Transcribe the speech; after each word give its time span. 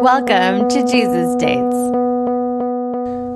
Welcome 0.00 0.70
to 0.70 0.80
Jesus 0.90 1.36
Dates. 1.36 1.76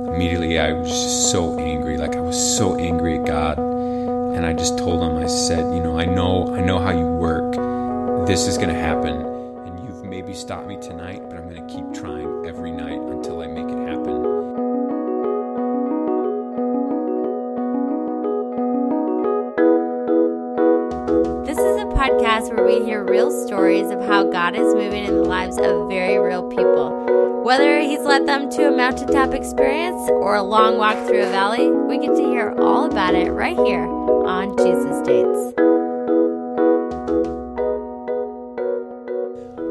Immediately, 0.09 0.59
I 0.59 0.73
was 0.73 0.89
just 0.89 1.31
so 1.31 1.59
angry. 1.59 1.99
Like 1.99 2.17
I 2.17 2.21
was 2.21 2.57
so 2.57 2.79
angry 2.79 3.19
at 3.19 3.27
God, 3.27 3.59
and 3.59 4.47
I 4.47 4.55
just 4.55 4.79
told 4.79 5.03
him. 5.03 5.23
I 5.23 5.27
said, 5.27 5.75
"You 5.75 5.83
know, 5.83 5.99
I 5.99 6.07
know, 6.07 6.55
I 6.57 6.63
know 6.63 6.79
how 6.79 6.89
you 6.91 7.05
work. 7.05 7.53
This 8.27 8.47
is 8.47 8.57
going 8.57 8.71
to 8.71 8.81
happen, 8.81 9.15
and 9.15 9.79
you've 9.87 10.05
maybe 10.05 10.33
stopped 10.33 10.67
me 10.67 10.79
tonight, 10.81 11.21
but 11.29 11.37
I'm 11.37 11.51
going 11.51 11.67
to 11.67 11.75
keep 11.75 11.93
trying 11.93 12.47
every 12.47 12.71
night 12.71 12.99
until 12.99 13.43
I 13.43 13.47
make 13.47 13.69
it 13.69 13.87
happen." 13.87 14.24
Podcast 22.05 22.55
where 22.55 22.67
we 22.67 22.85
hear 22.85 23.03
real 23.03 23.31
stories 23.47 23.91
of 23.91 23.99
how 24.03 24.25
God 24.25 24.55
is 24.55 24.75
moving 24.75 25.07
in 25.07 25.15
the 25.15 25.25
lives 25.25 25.57
of 25.57 25.89
very 25.89 26.19
real 26.19 26.47
people. 26.51 27.43
Whether 27.43 27.81
He's 27.81 28.01
led 28.01 28.29
them 28.29 28.51
to 28.51 28.69
a 28.69 28.77
mountaintop 28.77 29.33
experience 29.33 30.11
or 30.11 30.35
a 30.35 30.43
long 30.43 30.77
walk 30.77 31.07
through 31.07 31.23
a 31.23 31.31
valley, 31.31 31.71
we 31.71 31.97
get 31.97 32.15
to 32.15 32.23
hear 32.23 32.55
all 32.59 32.85
about 32.85 33.15
it 33.15 33.31
right 33.31 33.57
here 33.57 33.87
on 33.87 34.55
Jesus 34.59 35.01
Dates. 35.07 35.55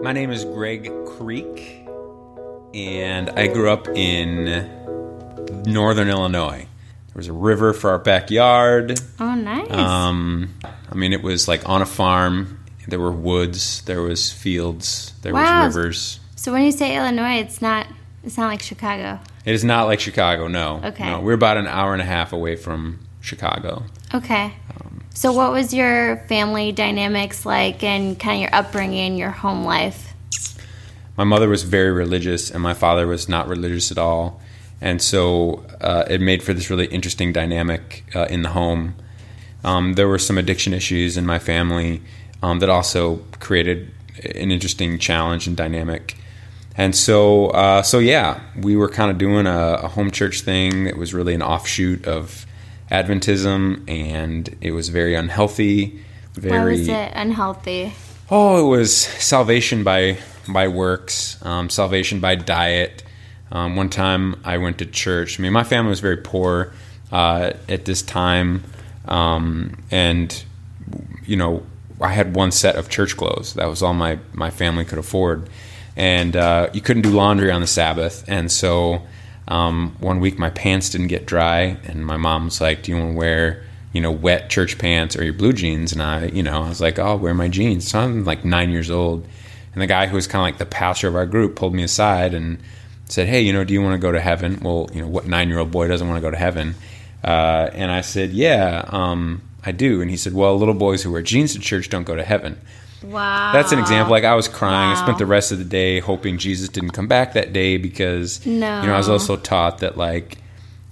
My 0.03 0.11
name 0.11 0.31
is 0.31 0.43
Greg 0.43 0.91
Creek, 1.05 1.87
and 2.73 3.29
I 3.29 3.45
grew 3.45 3.69
up 3.69 3.87
in 3.89 4.71
northern 5.67 6.09
Illinois. 6.09 6.65
There 7.13 7.19
was 7.19 7.27
a 7.27 7.33
river 7.33 7.73
for 7.73 7.91
our 7.91 7.99
backyard. 7.99 8.99
Oh, 9.19 9.35
nice. 9.35 9.69
Um, 9.71 10.49
I 10.91 10.95
mean, 10.95 11.13
it 11.13 11.21
was 11.21 11.47
like 11.47 11.67
on 11.69 11.81
a 11.81 11.85
farm. 11.85 12.59
There 12.87 12.99
were 12.99 13.11
woods, 13.11 13.81
there 13.83 14.01
was 14.01 14.31
fields, 14.31 15.13
there 15.21 15.33
Wow. 15.33 15.65
was 15.67 15.75
rivers. 15.75 16.19
so 16.35 16.51
when 16.51 16.63
you 16.63 16.71
say 16.71 16.97
Illinois, 16.97 17.35
it's 17.39 17.61
not 17.61 17.87
it's 18.23 18.37
not 18.37 18.47
like 18.47 18.61
Chicago. 18.61 19.19
It 19.45 19.53
is 19.53 19.63
not 19.63 19.83
like 19.85 19.99
Chicago, 19.99 20.47
no. 20.47 20.81
Okay. 20.83 21.05
No, 21.05 21.19
we're 21.21 21.33
about 21.33 21.57
an 21.57 21.67
hour 21.67 21.93
and 21.93 22.01
a 22.01 22.05
half 22.05 22.33
away 22.33 22.55
from 22.55 22.99
Chicago. 23.21 23.83
Okay. 24.13 24.53
So 25.13 25.31
what 25.31 25.51
was 25.51 25.73
your 25.73 26.17
family 26.27 26.71
dynamics 26.71 27.45
like 27.45 27.83
and 27.83 28.19
kind 28.19 28.37
of 28.37 28.41
your 28.41 28.55
upbringing, 28.55 29.15
your 29.17 29.29
home 29.29 29.63
life? 29.63 30.13
My 31.15 31.23
mother 31.23 31.47
was 31.47 31.61
very 31.63 31.91
religious, 31.91 32.49
and 32.49 32.61
my 32.63 32.73
father 32.73 33.05
was 33.05 33.29
not 33.29 33.47
religious 33.47 33.91
at 33.91 33.97
all. 33.99 34.41
And 34.83 35.01
so 35.01 35.65
uh, 35.79 36.03
it 36.09 36.19
made 36.19 36.43
for 36.43 36.53
this 36.53 36.69
really 36.69 36.87
interesting 36.87 37.31
dynamic 37.31 38.03
uh, 38.13 38.25
in 38.25 38.41
the 38.41 38.49
home. 38.49 38.95
Um, 39.63 39.93
there 39.93 40.09
were 40.09 40.19
some 40.19 40.37
addiction 40.37 40.73
issues 40.73 41.15
in 41.15 41.25
my 41.25 41.39
family 41.39 42.01
um, 42.41 42.59
that 42.59 42.69
also 42.69 43.21
created 43.39 43.93
an 44.35 44.51
interesting 44.51 44.99
challenge 44.99 45.47
and 45.47 45.55
dynamic. 45.55 46.17
And 46.75 46.93
so, 46.93 47.47
uh, 47.51 47.81
so 47.81 47.99
yeah, 47.99 48.41
we 48.57 48.75
were 48.75 48.89
kind 48.89 49.09
of 49.09 49.17
doing 49.17 49.47
a, 49.47 49.79
a 49.83 49.87
home 49.87 50.11
church 50.11 50.41
thing 50.41 50.83
that 50.83 50.97
was 50.97 51.13
really 51.13 51.33
an 51.33 51.41
offshoot 51.41 52.05
of 52.05 52.45
Adventism, 52.91 53.89
and 53.89 54.53
it 54.59 54.71
was 54.71 54.89
very 54.89 55.15
unhealthy. 55.15 56.03
Very 56.33 56.59
Why 56.59 56.65
was 56.65 56.87
it 56.89 57.11
unhealthy? 57.15 57.93
Oh, 58.29 58.65
it 58.65 58.69
was 58.69 58.93
salvation 58.95 59.85
by 59.85 60.17
by 60.49 60.67
works, 60.67 61.43
um, 61.45 61.69
salvation 61.69 62.19
by 62.19 62.35
diet. 62.35 63.01
Um, 63.53 63.75
one 63.75 63.89
time 63.89 64.35
I 64.43 64.57
went 64.57 64.79
to 64.79 64.85
church. 64.85 65.39
I 65.39 65.43
mean, 65.43 65.53
my 65.53 65.63
family 65.63 65.89
was 65.89 65.99
very 65.99 66.17
poor 66.17 66.73
uh, 67.11 67.53
at 67.69 67.85
this 67.85 68.01
time, 68.01 68.63
um, 69.07 69.77
and 69.91 70.43
you 71.25 71.37
know, 71.37 71.63
I 72.01 72.09
had 72.09 72.35
one 72.35 72.51
set 72.51 72.75
of 72.75 72.89
church 72.89 73.15
clothes. 73.15 73.53
That 73.53 73.67
was 73.67 73.83
all 73.83 73.93
my 73.93 74.17
my 74.33 74.49
family 74.49 74.85
could 74.85 74.97
afford, 74.97 75.49
and 75.95 76.35
uh, 76.35 76.71
you 76.73 76.81
couldn't 76.81 77.03
do 77.03 77.11
laundry 77.11 77.51
on 77.51 77.61
the 77.61 77.67
Sabbath. 77.67 78.25
And 78.27 78.51
so, 78.51 79.03
um, 79.47 79.95
one 79.99 80.19
week 80.19 80.39
my 80.39 80.49
pants 80.49 80.89
didn't 80.89 81.07
get 81.07 81.27
dry, 81.27 81.77
and 81.85 82.03
my 82.03 82.17
mom 82.17 82.45
was 82.45 82.59
like, 82.59 82.81
"Do 82.81 82.91
you 82.91 82.97
want 82.97 83.11
to 83.11 83.17
wear?" 83.17 83.63
You 83.93 84.01
know, 84.01 84.11
wet 84.11 84.49
church 84.49 84.79
pants 84.79 85.15
or 85.15 85.23
your 85.23 85.33
blue 85.33 85.53
jeans, 85.53 85.93
and 85.93 86.01
I, 86.01 86.25
you 86.25 86.41
know, 86.41 86.63
I 86.63 86.69
was 86.69 86.81
like, 86.81 86.97
"Oh, 86.97 87.05
I'll 87.05 87.19
wear 87.19 87.35
my 87.35 87.49
jeans." 87.49 87.87
So 87.91 87.99
I'm 87.99 88.25
like 88.25 88.43
nine 88.43 88.71
years 88.71 88.89
old, 88.89 89.27
and 89.73 89.81
the 89.83 89.85
guy 89.85 90.07
who 90.07 90.15
was 90.15 90.25
kind 90.25 90.41
of 90.41 90.45
like 90.45 90.57
the 90.57 90.65
pastor 90.65 91.07
of 91.07 91.15
our 91.15 91.27
group 91.27 91.55
pulled 91.55 91.75
me 91.75 91.83
aside 91.83 92.33
and 92.33 92.57
said, 93.09 93.27
"Hey, 93.27 93.41
you 93.41 93.53
know, 93.53 93.63
do 93.63 93.73
you 93.73 93.81
want 93.81 93.93
to 93.93 93.97
go 94.05 94.11
to 94.11 94.19
heaven?" 94.21 94.59
Well, 94.61 94.89
you 94.93 95.01
know, 95.01 95.07
what 95.07 95.27
nine-year-old 95.27 95.71
boy 95.71 95.87
doesn't 95.87 96.07
want 96.07 96.17
to 96.17 96.21
go 96.21 96.31
to 96.31 96.37
heaven? 96.37 96.75
Uh, 97.23 97.69
and 97.73 97.91
I 97.91 98.01
said, 98.01 98.31
"Yeah, 98.31 98.83
um, 98.89 99.41
I 99.65 99.71
do." 99.71 100.01
And 100.01 100.09
he 100.11 100.17
said, 100.17 100.33
"Well, 100.33 100.57
little 100.57 100.73
boys 100.73 101.03
who 101.03 101.11
wear 101.11 101.21
jeans 101.21 101.53
to 101.53 101.59
church 101.59 101.89
don't 101.89 102.03
go 102.05 102.15
to 102.15 102.23
heaven." 102.23 102.59
Wow. 103.03 103.51
That's 103.51 103.71
an 103.73 103.79
example. 103.79 104.11
Like 104.11 104.23
I 104.23 104.33
was 104.35 104.47
crying. 104.47 104.91
I 104.95 105.01
spent 105.01 105.17
the 105.17 105.25
rest 105.25 105.51
of 105.51 105.57
the 105.57 105.65
day 105.65 105.99
hoping 105.99 106.37
Jesus 106.37 106.69
didn't 106.69 106.91
come 106.91 107.07
back 107.07 107.33
that 107.33 107.51
day 107.51 107.75
because 107.77 108.45
No. 108.45 108.81
you 108.81 108.87
know 108.87 108.93
I 108.93 108.97
was 108.97 109.09
also 109.09 109.35
taught 109.35 109.79
that 109.79 109.97
like 109.97 110.37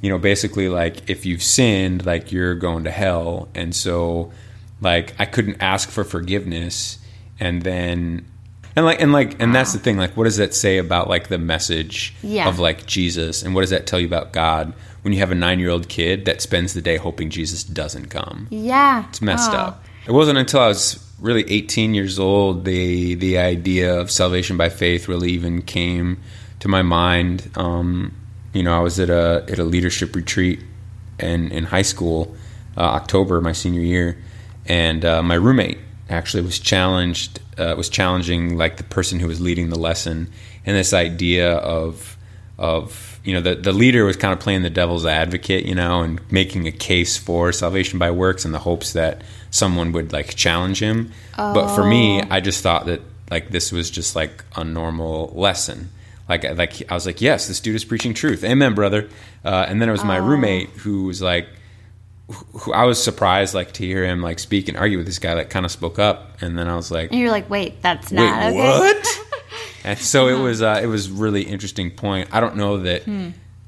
you 0.02 0.10
know 0.10 0.18
basically 0.18 0.68
like 0.68 1.10
if 1.10 1.26
you've 1.26 1.42
sinned 1.44 2.06
like 2.06 2.32
you're 2.34 2.56
going 2.56 2.84
to 2.84 2.92
hell, 2.92 3.48
and 3.56 3.74
so 3.74 4.32
like 4.82 5.14
I 5.20 5.26
couldn't 5.26 5.62
ask 5.62 5.90
for 5.90 6.04
forgiveness, 6.04 6.98
and 7.40 7.62
then 7.62 8.26
and 8.76 8.86
like 8.86 9.02
and 9.02 9.12
like 9.12 9.42
and 9.42 9.54
that's 9.54 9.74
the 9.74 9.80
thing. 9.80 9.98
Like 9.98 10.16
what 10.18 10.24
does 10.26 10.38
that 10.38 10.54
say 10.54 10.78
about 10.78 11.10
like 11.10 11.28
the 11.30 11.38
message 11.38 12.14
Yeah. 12.24 12.48
of 12.50 12.60
like 12.60 12.86
Jesus, 12.86 13.44
and 13.44 13.54
what 13.56 13.62
does 13.62 13.70
that 13.72 13.86
tell 13.88 14.00
you 14.00 14.08
about 14.08 14.34
God 14.34 14.74
when 15.02 15.14
you 15.14 15.20
have 15.20 15.32
a 15.32 15.36
nine 15.36 15.60
year 15.60 15.70
old 15.70 15.90
kid 15.90 16.26
that 16.26 16.42
spends 16.42 16.74
the 16.74 16.82
day 16.82 16.98
hoping 16.98 17.30
Jesus 17.30 17.64
doesn't 17.64 18.08
come? 18.08 18.48
Yeah. 18.50 19.06
It's 19.10 19.22
messed 19.22 19.52
Oh. 19.52 19.58
up. 19.58 19.86
It 20.08 20.12
wasn't 20.12 20.38
until 20.40 20.62
I 20.62 20.68
was 20.68 21.06
really 21.20 21.44
18 21.52 21.94
years 21.94 22.18
old 22.18 22.66
the 22.66 23.14
the 23.16 23.38
idea 23.38 23.94
of 24.00 24.10
salvation 24.10 24.58
by 24.58 24.70
faith 24.70 25.08
really 25.08 25.32
even 25.32 25.62
came 25.62 26.18
to 26.60 26.68
my 26.68 26.82
mind. 26.82 27.50
Um, 27.56 28.14
you 28.54 28.64
know, 28.64 28.74
I 28.76 28.80
was 28.80 29.00
at 29.00 29.10
a 29.10 29.46
at 29.50 29.60
a 29.60 29.64
leadership 29.64 30.16
retreat 30.16 30.60
in 31.20 31.52
in 31.52 31.66
high 31.66 31.84
school, 31.84 32.36
uh, 32.78 32.82
October 32.82 33.40
my 33.42 33.52
senior 33.52 33.82
year, 33.82 34.18
and 34.66 35.06
uh, 35.06 35.22
my 35.22 35.36
roommate 35.36 35.78
actually 36.12 36.44
was 36.44 36.60
challenged 36.60 37.40
uh, 37.58 37.74
was 37.78 37.90
challenging 37.90 38.58
like 38.58 38.78
the 38.78 38.84
person 38.84 39.20
who 39.20 39.28
was 39.28 39.40
leading 39.40 39.70
the 39.70 39.80
lesson 39.80 40.32
and 40.66 40.76
this 40.76 40.94
idea 40.94 41.54
of 41.54 42.18
of 42.58 43.20
you 43.24 43.34
know 43.34 43.42
the 43.42 43.56
the 43.56 43.72
leader 43.72 44.06
was 44.06 44.16
kind 44.16 44.34
of 44.34 44.40
playing 44.40 44.62
the 44.62 44.70
devil's 44.70 45.06
advocate, 45.06 45.66
you 45.66 45.76
know, 45.76 46.02
and 46.02 46.22
making 46.32 46.68
a 46.68 46.72
case 46.72 47.18
for 47.18 47.52
salvation 47.52 48.00
by 48.00 48.12
works 48.12 48.46
in 48.46 48.52
the 48.52 48.60
hopes 48.60 48.94
that 48.94 49.24
someone 49.50 49.92
would 49.92 50.14
like 50.14 50.36
challenge 50.36 50.80
him. 50.80 51.12
But 51.54 51.76
for 51.76 51.84
me, 51.84 52.22
I 52.22 52.40
just 52.40 52.62
thought 52.62 52.86
that 52.86 53.02
like 53.30 53.50
this 53.50 53.72
was 53.72 53.90
just 53.90 54.16
like 54.16 54.44
a 54.56 54.64
normal 54.64 55.32
lesson. 55.36 55.90
Like 56.30 56.44
like 56.56 56.84
I 56.92 56.94
was 56.94 57.06
like, 57.06 57.22
yes, 57.22 57.48
this 57.48 57.60
dude 57.60 57.76
is 57.76 57.86
preaching 57.86 58.14
truth. 58.14 58.44
Amen, 58.44 58.76
brother. 58.76 59.10
Uh, 59.44 59.66
and 59.68 59.82
then 59.82 59.90
it 59.90 59.92
was 59.92 60.04
my 60.04 60.18
roommate 60.18 60.70
who 60.70 61.06
was 61.06 61.22
like 61.22 61.48
who 62.32 62.74
I 62.74 62.86
was 62.86 63.02
surprised 63.04 63.54
like 63.54 63.74
to 63.74 63.86
hear 63.86 64.06
him 64.06 64.22
like 64.22 64.40
speak 64.40 64.68
and 64.68 64.78
argue 64.78 64.98
with 64.98 65.06
this 65.06 65.20
guy 65.20 65.36
that 65.36 65.50
kind 65.50 65.66
of 65.66 65.72
spoke 65.72 66.00
up 66.00 66.42
and 66.42 66.58
then 66.58 66.68
I 66.68 66.76
was 66.76 66.92
like 66.92 67.12
And 67.12 67.20
you're 67.20 67.32
like, 67.32 67.50
wait, 67.50 67.82
that's 67.82 68.12
Wait, 68.12 68.18
not 68.18 68.44
okay. 68.48 68.58
what? 68.58 69.08
and 69.84 70.00
so 70.00 70.28
it 70.28 70.42
was. 70.42 70.62
Uh, 70.62 70.80
it 70.82 70.88
was 70.88 71.10
really 71.10 71.44
interesting 71.44 71.92
point. 71.92 72.30
I 72.32 72.40
don't 72.40 72.56
know 72.56 72.78
that 72.80 73.04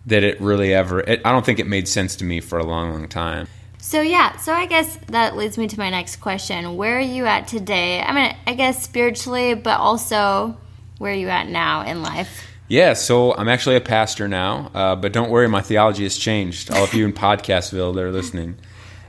that 0.06 0.24
it 0.24 0.42
really 0.42 0.74
ever. 0.74 1.00
It, 1.00 1.22
I 1.26 1.32
don't 1.32 1.46
think 1.46 1.60
it 1.60 1.68
made 1.68 1.88
sense 1.88 2.16
to 2.18 2.26
me 2.26 2.42
for 2.42 2.60
a 2.60 2.66
long, 2.66 2.92
long 2.92 3.08
time. 3.08 3.48
So 3.80 4.00
yeah, 4.02 4.38
so 4.38 4.54
I 4.54 4.66
guess 4.66 4.98
that 5.08 5.36
leads 5.36 5.58
me 5.58 5.68
to 5.68 5.78
my 5.78 5.90
next 5.90 6.18
question. 6.18 6.78
Where 6.78 6.98
are 6.98 7.02
you 7.02 7.26
at 7.26 7.48
today? 7.50 8.02
I 8.02 8.14
mean, 8.14 8.36
I 8.48 8.54
guess 8.54 8.82
spiritually, 8.82 9.56
but 9.56 9.80
also 9.80 10.58
where 11.00 11.12
are 11.12 11.16
you 11.16 11.28
at 11.28 11.50
now 11.50 11.82
in 11.82 12.02
life? 12.02 12.48
Yeah, 12.68 12.94
so 12.94 13.36
I'm 13.36 13.50
actually 13.50 13.76
a 13.76 13.82
pastor 13.82 14.28
now, 14.28 14.72
uh, 14.74 14.96
but 14.96 15.12
don't 15.14 15.30
worry, 15.30 15.48
my 15.48 15.62
theology 15.62 16.04
has 16.04 16.18
changed. 16.18 16.72
All 16.72 16.84
of 16.84 16.94
you 16.94 17.06
in 17.06 17.14
Podcastville 17.28 17.94
that 17.94 18.02
are 18.04 18.12
listening, 18.12 18.56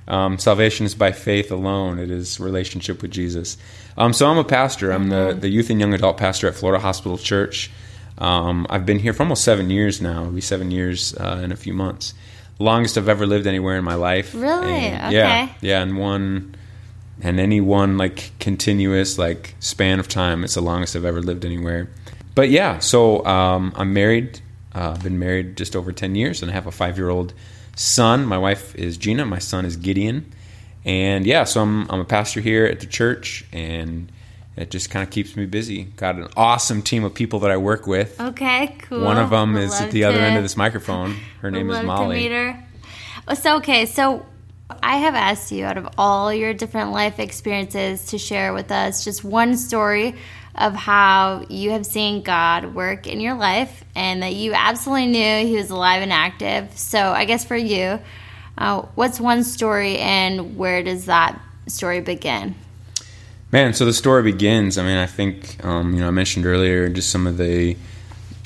um, 0.09 0.39
salvation 0.39 0.85
is 0.87 0.95
by 0.95 1.13
faith 1.13 1.51
alone. 1.51 1.99
It 1.99 2.11
is 2.11 2.41
relationship 2.41 3.01
with 3.01 3.11
Jesus. 3.11 3.57
Um, 3.97 4.13
so 4.13 4.27
I'm 4.27 4.39
a 4.39 4.45
pastor. 4.45 4.91
I'm 4.91 5.09
the, 5.09 5.37
the 5.39 5.49
youth 5.49 5.71
and 5.71 5.81
young 5.81 5.95
adult 5.95 6.17
pastor 6.17 6.49
at 6.49 6.55
Florida 6.55 6.83
Hospital 6.83 7.17
Church. 7.17 7.71
Um, 8.19 8.67
I've 8.71 8.85
been 8.85 8.99
here 8.99 9.13
for 9.13 9.23
almost 9.23 9.45
seven 9.45 9.71
years 9.71 10.01
now. 10.03 10.23
It'll 10.23 10.33
be 10.33 10.41
seven 10.41 10.71
years 10.71 11.15
uh, 11.17 11.41
in 11.43 11.53
a 11.53 11.57
few 11.57 11.73
months. 11.73 12.15
Longest 12.59 12.99
I've 12.99 13.09
ever 13.09 13.27
lived 13.27 13.47
anywhere 13.47 13.77
in 13.77 13.85
my 13.85 13.95
life. 13.95 14.35
Really? 14.35 14.73
And, 14.73 15.13
Yeah, 15.13 15.49
yeah, 15.61 15.83
and 15.83 15.97
one 15.97 16.55
and 17.21 17.39
any 17.39 17.61
one 17.61 17.97
like 17.97 18.33
continuous 18.41 19.19
like 19.19 19.55
span 19.61 20.01
of 20.01 20.09
time 20.09 20.43
it's 20.43 20.55
the 20.55 20.61
longest 20.61 20.97
i've 20.97 21.05
ever 21.05 21.23
lived 21.23 21.45
anywhere 21.45 21.89
but 22.35 22.51
yeah 22.51 22.79
so 22.79 23.25
um, 23.27 23.73
i'm 23.77 23.93
married 23.93 24.41
uh, 24.75 24.91
i've 24.91 25.03
been 25.03 25.19
married 25.19 25.57
just 25.57 25.75
over 25.77 25.93
10 25.93 26.15
years 26.15 26.43
and 26.43 26.51
i 26.51 26.55
have 26.55 26.67
a 26.67 26.73
five 26.73 26.97
year 26.97 27.09
old 27.09 27.33
son. 27.77 28.25
My 28.25 28.39
wife 28.39 28.75
is 28.77 28.97
gina 28.97 29.27
my 29.27 29.39
son 29.39 29.65
is 29.65 29.77
gideon. 29.77 30.33
And 30.85 31.27
yeah 31.27 31.45
so 31.45 31.63
i'm, 31.63 31.91
I'm 31.91 32.01
a 32.01 32.05
pastor 32.05 32.41
here 32.41 32.67
at 32.67 32.81
the 32.81 32.87
church 32.87 33.45
and 33.53 34.11
it 34.57 34.71
just 34.71 34.91
kind 34.91 35.03
of 35.03 35.11
keeps 35.11 35.37
me 35.37 35.47
busy. 35.47 35.83
Got 35.83 36.15
an 36.15 36.29
awesome 36.37 36.81
team 36.83 37.03
of 37.03 37.13
people 37.13 37.41
that 37.41 37.51
i 37.51 37.57
work 37.57 37.87
with. 37.87 38.21
Okay, 38.21 38.77
cool. 38.83 39.03
one 39.03 39.19
of 39.19 39.31
them 39.31 39.57
is 39.57 39.81
at 39.81 39.91
the 39.91 40.05
other 40.05 40.21
end 40.21 40.37
of 40.37 40.45
this 40.45 40.57
microphone. 40.57 41.17
Her 41.41 41.51
name 41.51 41.69
is 41.71 41.75
love 41.75 41.83
to 41.83 41.87
molly. 41.87 42.17
meet 42.17 42.31
her. 42.31 42.65
So 43.35 43.57
okay, 43.57 43.87
so 43.87 44.25
I 44.83 44.99
have 44.99 45.15
asked 45.15 45.51
you 45.51 45.65
out 45.65 45.77
of 45.77 45.89
all 45.99 46.33
your 46.33 46.55
different 46.55 46.93
life 46.93 47.19
experiences 47.19 48.07
to 48.07 48.19
share 48.19 48.53
with 48.53 48.71
us 48.71 49.05
just 49.05 49.25
one 49.25 49.57
story 49.57 50.15
of 50.55 50.75
how 50.75 51.45
you 51.49 51.71
have 51.71 51.85
seen 51.85 52.23
God 52.23 52.75
work 52.75 53.07
in 53.07 53.21
your 53.21 53.35
life 53.35 53.85
and 53.95 54.23
that 54.23 54.35
you 54.35 54.53
absolutely 54.55 55.07
knew 55.07 55.47
He 55.47 55.57
was 55.57 55.71
alive 55.71 56.03
and 56.03 56.13
active. 56.13 56.77
So, 56.77 56.99
I 56.99 57.25
guess 57.25 57.45
for 57.45 57.57
you, 57.57 57.99
uh, 58.57 58.83
what's 58.95 59.19
one 59.19 59.45
story 59.45 59.99
and 59.99 60.57
where 60.57 60.83
does 60.83 61.07
that 61.07 61.41
story 61.67 62.01
begin? 62.01 62.55
Man, 63.51 63.73
so 63.73 63.85
the 63.85 63.93
story 63.93 64.23
begins. 64.23 64.79
I 64.79 64.85
mean, 64.85 64.97
I 64.97 65.07
think 65.07 65.65
um, 65.65 65.95
you 65.95 66.01
know 66.01 66.09
I 66.09 66.11
mentioned 66.11 66.47
earlier 66.47 66.89
just 66.89 67.11
some 67.11 67.27
of 67.27 67.37
the 67.37 67.77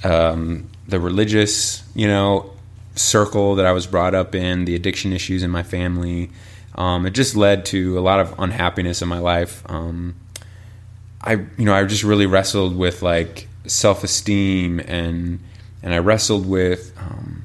um, 0.04 0.68
the 0.86 1.00
religious 1.00 1.82
you 1.94 2.06
know 2.06 2.52
circle 2.94 3.54
that 3.54 3.66
I 3.66 3.72
was 3.72 3.86
brought 3.86 4.14
up 4.14 4.34
in, 4.34 4.64
the 4.64 4.74
addiction 4.74 5.12
issues 5.12 5.42
in 5.42 5.50
my 5.50 5.62
family. 5.62 6.30
Um, 6.74 7.06
it 7.06 7.10
just 7.10 7.36
led 7.36 7.64
to 7.66 7.98
a 7.98 8.00
lot 8.00 8.20
of 8.20 8.38
unhappiness 8.38 9.02
in 9.02 9.08
my 9.08 9.18
life. 9.18 9.62
Um, 9.66 10.14
I 11.28 11.32
you 11.58 11.66
know 11.66 11.74
I 11.74 11.84
just 11.84 12.04
really 12.04 12.24
wrestled 12.24 12.74
with 12.74 13.02
like 13.02 13.48
self 13.66 14.02
esteem 14.02 14.80
and 14.80 15.40
and 15.82 15.92
I 15.92 15.98
wrestled 15.98 16.46
with 16.46 16.92
um, 16.98 17.44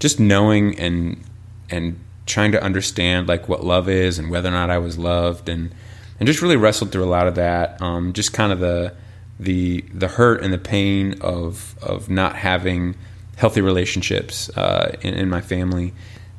just 0.00 0.18
knowing 0.18 0.76
and 0.80 1.22
and 1.70 2.00
trying 2.26 2.50
to 2.52 2.62
understand 2.62 3.28
like 3.28 3.48
what 3.48 3.62
love 3.62 3.88
is 3.88 4.18
and 4.18 4.30
whether 4.30 4.48
or 4.48 4.52
not 4.52 4.68
I 4.68 4.78
was 4.78 4.98
loved 4.98 5.48
and 5.48 5.72
and 6.18 6.26
just 6.26 6.42
really 6.42 6.56
wrestled 6.56 6.90
through 6.90 7.04
a 7.04 7.06
lot 7.06 7.28
of 7.28 7.36
that. 7.36 7.80
Um, 7.80 8.12
just 8.12 8.32
kind 8.32 8.52
of 8.52 8.58
the 8.58 8.94
the 9.38 9.82
the 9.94 10.08
hurt 10.08 10.42
and 10.42 10.52
the 10.52 10.58
pain 10.58 11.14
of 11.20 11.76
of 11.80 12.10
not 12.10 12.34
having 12.34 12.96
healthy 13.36 13.60
relationships 13.60 14.48
uh, 14.56 14.96
in, 15.02 15.14
in, 15.14 15.28
my 15.28 15.40
family. 15.40 15.92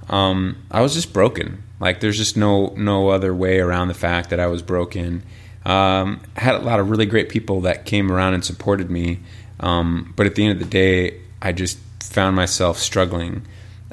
Um, 0.09 0.57
I 0.71 0.81
was 0.81 0.93
just 0.93 1.11
broken. 1.11 1.63
Like 1.79 2.01
there's 2.01 2.17
just 2.17 2.35
no 2.35 2.73
no 2.75 3.09
other 3.09 3.33
way 3.33 3.59
around 3.59 3.87
the 3.87 3.93
fact 3.93 4.29
that 4.29 4.41
I 4.41 4.47
was 4.47 4.61
broken. 4.61 5.23
Um, 5.65 6.21
I 6.35 6.41
had 6.41 6.55
a 6.55 6.59
lot 6.59 6.79
of 6.79 6.89
really 6.89 7.05
great 7.05 7.29
people 7.29 7.61
that 7.61 7.85
came 7.85 8.11
around 8.11 8.35
and 8.35 8.45
supported 8.45 8.89
me, 8.89 9.19
um, 9.59 10.13
but 10.15 10.25
at 10.25 10.35
the 10.35 10.45
end 10.45 10.53
of 10.53 10.59
the 10.59 10.69
day, 10.69 11.19
I 11.41 11.51
just 11.51 11.79
found 12.03 12.35
myself 12.35 12.77
struggling. 12.77 13.45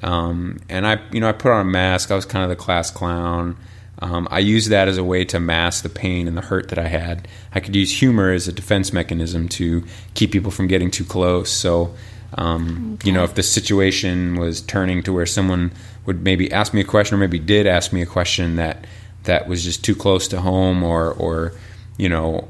Um, 0.03 0.61
and 0.69 0.87
I, 0.87 1.01
you 1.13 1.21
know, 1.21 1.29
I 1.29 1.33
put 1.33 1.53
on 1.53 1.61
a 1.61 1.71
mask. 1.71 2.11
I 2.11 2.15
was 2.15 2.27
kind 2.27 2.43
of 2.43 2.51
the 2.51 2.57
class 2.57 2.91
clown. 2.91 3.57
Um, 4.01 4.27
I 4.31 4.41
used 4.41 4.71
that 4.71 4.89
as 4.89 4.97
a 4.97 5.05
way 5.05 5.25
to 5.27 5.39
mask 5.39 5.85
the 5.85 5.89
pain 5.89 6.27
and 6.27 6.37
the 6.37 6.41
hurt 6.43 6.71
that 6.71 6.79
I 6.79 6.89
had. 6.89 7.29
I 7.55 7.61
could 7.61 7.77
use 7.77 8.01
humor 8.01 8.33
as 8.33 8.49
a 8.49 8.53
defense 8.53 8.93
mechanism 8.93 9.49
to 9.51 9.85
keep 10.15 10.33
people 10.33 10.51
from 10.51 10.67
getting 10.67 10.91
too 10.91 11.05
close. 11.05 11.51
So, 11.51 11.95
um, 12.35 12.95
okay. 12.95 13.07
you 13.07 13.13
know, 13.13 13.23
if 13.23 13.37
the 13.37 13.45
situation 13.45 14.41
was 14.41 14.61
turning 14.61 15.05
to 15.05 15.13
where 15.13 15.27
someone 15.27 15.71
would 16.05 16.25
maybe 16.25 16.51
ask 16.51 16.75
me 16.75 16.81
a 16.81 16.85
question, 16.85 17.15
or 17.15 17.19
maybe 17.19 17.39
did 17.39 17.67
ask 17.67 17.93
me 17.93 18.03
a 18.03 18.07
question 18.07 18.57
that 18.57 18.85
that 19.25 19.49
was 19.49 19.63
just 19.63 19.85
too 19.85 19.95
close 19.95 20.29
to 20.29 20.41
home, 20.41 20.83
or 20.83 21.13
or 21.13 21.53
you 21.97 22.09
know, 22.09 22.49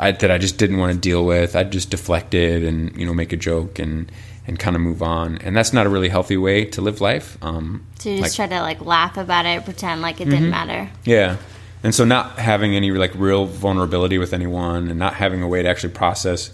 I, 0.00 0.12
that 0.12 0.30
I 0.30 0.38
just 0.38 0.58
didn't 0.58 0.78
want 0.78 0.92
to 0.92 0.98
deal 0.98 1.24
with, 1.24 1.54
I'd 1.54 1.72
just 1.72 1.90
deflect 1.90 2.34
it 2.34 2.62
and 2.62 2.96
you 2.96 3.06
know 3.06 3.14
make 3.14 3.32
a 3.32 3.36
joke 3.36 3.78
and 3.78 4.10
and 4.46 4.58
kind 4.58 4.74
of 4.74 4.82
move 4.82 5.02
on. 5.02 5.38
And 5.38 5.54
that's 5.54 5.74
not 5.74 5.86
a 5.86 5.90
really 5.90 6.08
healthy 6.08 6.38
way 6.38 6.64
to 6.64 6.80
live 6.80 7.00
life. 7.02 7.36
Um, 7.42 7.86
so 7.98 8.08
you 8.08 8.18
just 8.18 8.38
like, 8.38 8.48
try 8.48 8.56
to 8.56 8.62
like 8.62 8.80
laugh 8.80 9.18
about 9.18 9.44
it, 9.44 9.64
pretend 9.64 10.00
like 10.00 10.20
it 10.20 10.24
mm-hmm. 10.24 10.30
didn't 10.30 10.50
matter. 10.50 10.90
Yeah. 11.04 11.36
And 11.84 11.94
so 11.94 12.04
not 12.04 12.38
having 12.38 12.74
any 12.74 12.90
like 12.90 13.14
real 13.14 13.44
vulnerability 13.44 14.16
with 14.16 14.32
anyone 14.32 14.88
and 14.88 14.98
not 14.98 15.14
having 15.14 15.42
a 15.42 15.48
way 15.48 15.62
to 15.62 15.68
actually 15.68 15.92
process 15.92 16.50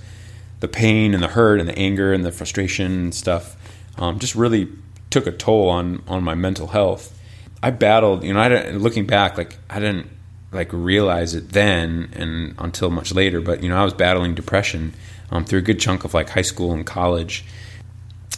the 0.59 0.69
pain 0.69 1.15
and 1.15 1.23
the 1.23 1.29
hurt 1.29 1.61
and 1.61 1.69
the 1.69 1.79
anger 1.79 2.13
and 2.13 2.25
the 2.25 2.33
frustration 2.33 2.93
and 2.93 3.15
stuff 3.15 3.57
um, 3.97 4.19
just 4.19 4.35
really 4.35 4.69
took 5.11 5.27
a 5.27 5.33
toll 5.33 5.69
on 5.69 6.03
on 6.09 6.25
my 6.25 6.35
mental 6.35 6.69
health. 6.69 7.17
I 7.65 7.71
battled, 7.71 8.25
you 8.25 8.33
know, 8.35 8.41
I 8.41 8.49
didn't, 8.49 8.79
looking 8.81 9.07
back, 9.07 9.39
like 9.39 9.57
I 9.71 9.81
didn't 9.81 10.09
like 10.53 10.73
realize 10.73 11.35
it 11.35 11.51
then 11.51 12.11
and 12.13 12.55
until 12.59 12.91
much 12.91 13.13
later, 13.13 13.41
but 13.41 13.63
you 13.63 13.69
know, 13.69 13.77
I 13.77 13.85
was 13.85 13.95
battling 13.95 14.35
depression 14.35 14.95
um, 15.31 15.45
through 15.45 15.61
a 15.61 15.63
good 15.63 15.81
chunk 15.81 16.05
of 16.05 16.15
like 16.15 16.29
high 16.31 16.43
school 16.43 16.73
and 16.73 16.87
college 16.87 17.45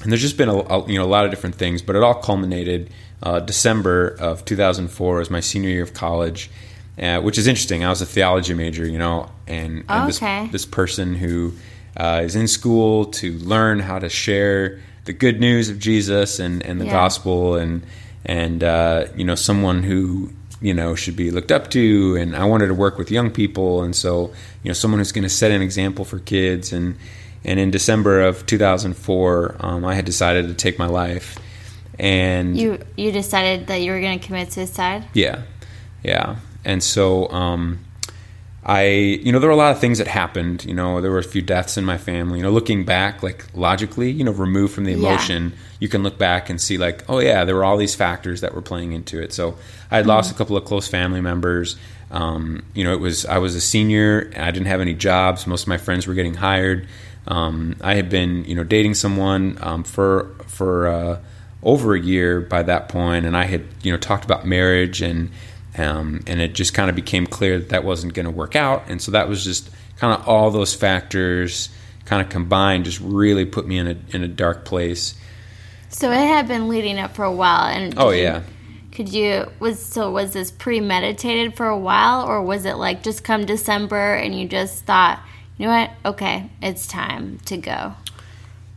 and 0.03 0.13
there's 0.13 0.23
just 0.23 0.37
been 0.37 0.49
a, 0.49 0.57
a, 0.57 0.87
you 0.87 0.99
know 0.99 1.05
a 1.05 1.09
lot 1.09 1.25
of 1.25 1.31
different 1.31 1.57
things, 1.57 1.83
but 1.83 1.97
it 1.97 2.03
all 2.03 2.15
culminated 2.15 2.91
uh, 3.23 3.41
December 3.41 4.17
of 4.21 4.45
2004 4.45 5.19
was 5.19 5.31
my 5.31 5.41
senior 5.41 5.71
year 5.71 5.83
of 5.83 5.95
college, 5.95 6.51
uh, 6.99 7.21
which 7.21 7.39
is 7.39 7.47
interesting. 7.47 7.85
I 7.85 7.89
was 7.89 8.03
a 8.03 8.07
theology 8.07 8.55
major, 8.55 8.87
you 8.87 8.99
know, 8.99 9.31
and, 9.47 9.85
and 9.89 10.05
oh, 10.05 10.07
this, 10.07 10.21
this 10.53 10.67
person 10.67 11.15
who 11.15 11.55
uh, 11.97 12.23
is 12.25 12.37
in 12.37 12.47
school 12.47 13.07
to 13.07 13.33
learn 13.39 13.81
how 13.81 13.99
to 13.99 14.09
share 14.09 14.81
the 15.07 15.13
good 15.13 15.41
news 15.41 15.71
of 15.71 15.79
Jesus 15.79 16.39
and, 16.39 16.63
and 16.65 16.81
the 16.81 16.85
yeah. 16.85 16.93
gospel, 16.93 17.57
and 17.57 17.83
and 18.27 18.63
uh, 18.63 19.07
you 19.17 19.25
know 19.25 19.35
someone 19.35 19.83
who 19.83 20.31
you 20.61 20.75
know 20.75 20.95
should 20.95 21.17
be 21.17 21.31
looked 21.31 21.51
up 21.51 21.71
to. 21.71 22.17
And 22.17 22.37
I 22.37 22.45
wanted 22.45 22.67
to 22.67 22.75
work 22.75 22.99
with 22.99 23.11
young 23.11 23.31
people, 23.31 23.83
and 23.83 23.97
so 23.97 24.33
you 24.63 24.69
know 24.69 24.75
someone 24.75 25.01
who's 25.01 25.13
going 25.13 25.23
to 25.23 25.31
set 25.31 25.51
an 25.51 25.63
example 25.63 26.05
for 26.05 26.19
kids 26.19 26.73
and 26.73 26.97
and 27.47 27.61
in 27.61 27.71
December 27.71 28.23
of 28.23 28.45
2004, 28.47 29.57
um, 29.61 29.85
I 29.85 29.95
had 29.95 30.05
decided 30.05 30.49
to 30.49 30.55
take 30.55 30.81
my 30.81 30.87
life. 30.87 31.39
And 31.99 32.59
you 32.59 32.79
you 32.97 33.11
decided 33.11 33.69
that 33.69 33.81
you 33.81 33.93
were 33.93 34.01
going 34.01 34.19
to 34.19 34.27
commit 34.27 34.53
suicide. 34.53 35.05
Yeah, 35.15 35.43
yeah. 36.03 36.37
And 36.63 36.83
so 36.83 37.31
um, 37.31 37.86
I, 38.69 38.87
you 38.87 39.31
know, 39.31 39.39
there 39.39 39.49
were 39.49 39.55
a 39.55 39.57
lot 39.57 39.71
of 39.71 39.81
things 39.81 39.99
that 39.99 40.09
happened. 40.09 40.65
You 40.65 40.75
know, 40.75 41.01
there 41.01 41.13
were 41.13 41.21
a 41.21 41.25
few 41.25 41.41
deaths 41.41 41.79
in 41.79 41.85
my 41.85 41.99
family. 41.99 42.41
You 42.41 42.43
know, 42.43 42.51
looking 42.51 42.85
back, 42.85 43.23
like 43.23 43.47
logically, 43.55 44.11
you 44.11 44.25
know, 44.25 44.33
removed 44.33 44.75
from 44.75 44.85
the 44.85 44.93
emotion, 44.93 45.51
yeah. 45.51 45.59
you 45.79 45.89
can 45.89 46.03
look 46.03 46.19
back 46.19 46.51
and 46.51 46.61
see, 46.61 46.77
like, 46.77 47.09
oh 47.09 47.21
yeah, 47.21 47.45
there 47.45 47.55
were 47.55 47.65
all 47.65 47.77
these 47.77 47.95
factors 47.95 48.41
that 48.41 48.55
were 48.55 48.63
playing 48.63 48.93
into 48.93 49.23
it. 49.23 49.33
So 49.33 49.57
I 49.89 49.97
had 49.97 50.03
mm-hmm. 50.03 50.09
lost 50.09 50.33
a 50.33 50.35
couple 50.35 50.57
of 50.57 50.65
close 50.65 50.89
family 50.89 51.21
members. 51.21 51.77
Um, 52.11 52.65
you 52.75 52.83
know, 52.83 52.93
it 52.93 53.01
was 53.01 53.25
I 53.25 53.39
was 53.39 53.55
a 53.55 53.61
senior. 53.61 54.33
I 54.37 54.51
didn't 54.51 54.67
have 54.67 54.81
any 54.81 54.95
jobs. 54.95 55.47
Most 55.47 55.63
of 55.63 55.69
my 55.69 55.79
friends 55.79 56.09
were 56.09 56.15
getting 56.15 56.35
hired. 56.35 56.89
Um, 57.29 57.77
I 57.81 57.95
had 57.95 58.09
been, 58.09 58.45
you 58.47 58.57
know, 58.57 58.65
dating 58.65 58.95
someone 58.95 59.59
um, 59.61 59.85
for 59.85 60.35
for 60.49 60.89
uh, 60.89 61.21
over 61.63 61.95
a 61.95 62.01
year 62.01 62.41
by 62.41 62.65
that 62.65 62.89
point, 62.89 63.27
and 63.27 63.37
I 63.37 63.45
had, 63.45 63.65
you 63.83 63.93
know, 63.93 63.99
talked 63.99 64.25
about 64.25 64.45
marriage, 64.45 65.03
and 65.03 65.31
um, 65.79 66.23
and 66.27 66.41
it 66.41 66.55
just 66.55 66.75
kind 66.75 66.91
of 66.91 66.97
became 66.97 67.27
clear 67.27 67.59
that 67.59 67.69
that 67.71 67.85
wasn't 67.85 68.15
going 68.15 68.27
to 68.27 68.31
work 68.31 68.57
out, 68.57 68.85
and 68.89 69.01
so 69.01 69.13
that 69.13 69.29
was 69.29 69.45
just 69.45 69.71
kind 69.97 70.19
of 70.19 70.29
all 70.29 70.51
those 70.51 70.75
factors 70.75 71.69
kind 72.05 72.23
of 72.23 72.29
combined, 72.29 72.85
just 72.85 73.01
really 73.01 73.45
put 73.45 73.67
me 73.67 73.79
in 73.79 73.87
a 73.87 73.97
in 74.11 74.23
a 74.23 74.29
dark 74.29 74.65
place. 74.65 75.15
So 75.89 76.11
it 76.11 76.27
had 76.27 76.49
been 76.49 76.69
leading 76.69 76.99
up 76.99 77.15
for 77.15 77.25
a 77.25 77.33
while, 77.33 77.65
and 77.65 77.95
oh 77.97 78.11
yeah. 78.11 78.43
could 78.93 79.09
you 79.09 79.51
was 79.61 79.85
so 79.85 80.11
was 80.11 80.33
this 80.33 80.51
premeditated 80.51 81.57
for 81.57 81.67
a 81.67 81.79
while, 81.79 82.27
or 82.27 82.43
was 82.43 82.65
it 82.65 82.75
like 82.75 83.03
just 83.03 83.25
come 83.25 83.47
December 83.47 84.15
and 84.15 84.39
you 84.39 84.49
just 84.49 84.85
thought? 84.85 85.21
you 85.57 85.67
know 85.67 85.73
what? 85.73 85.91
Okay, 86.05 86.51
it's 86.61 86.87
time 86.87 87.39
to 87.47 87.57
go. 87.57 87.95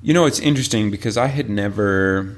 You 0.01 0.13
know, 0.13 0.25
it's 0.25 0.40
interesting 0.40 0.91
because 0.91 1.18
I 1.18 1.27
had 1.27 1.50
never, 1.50 2.38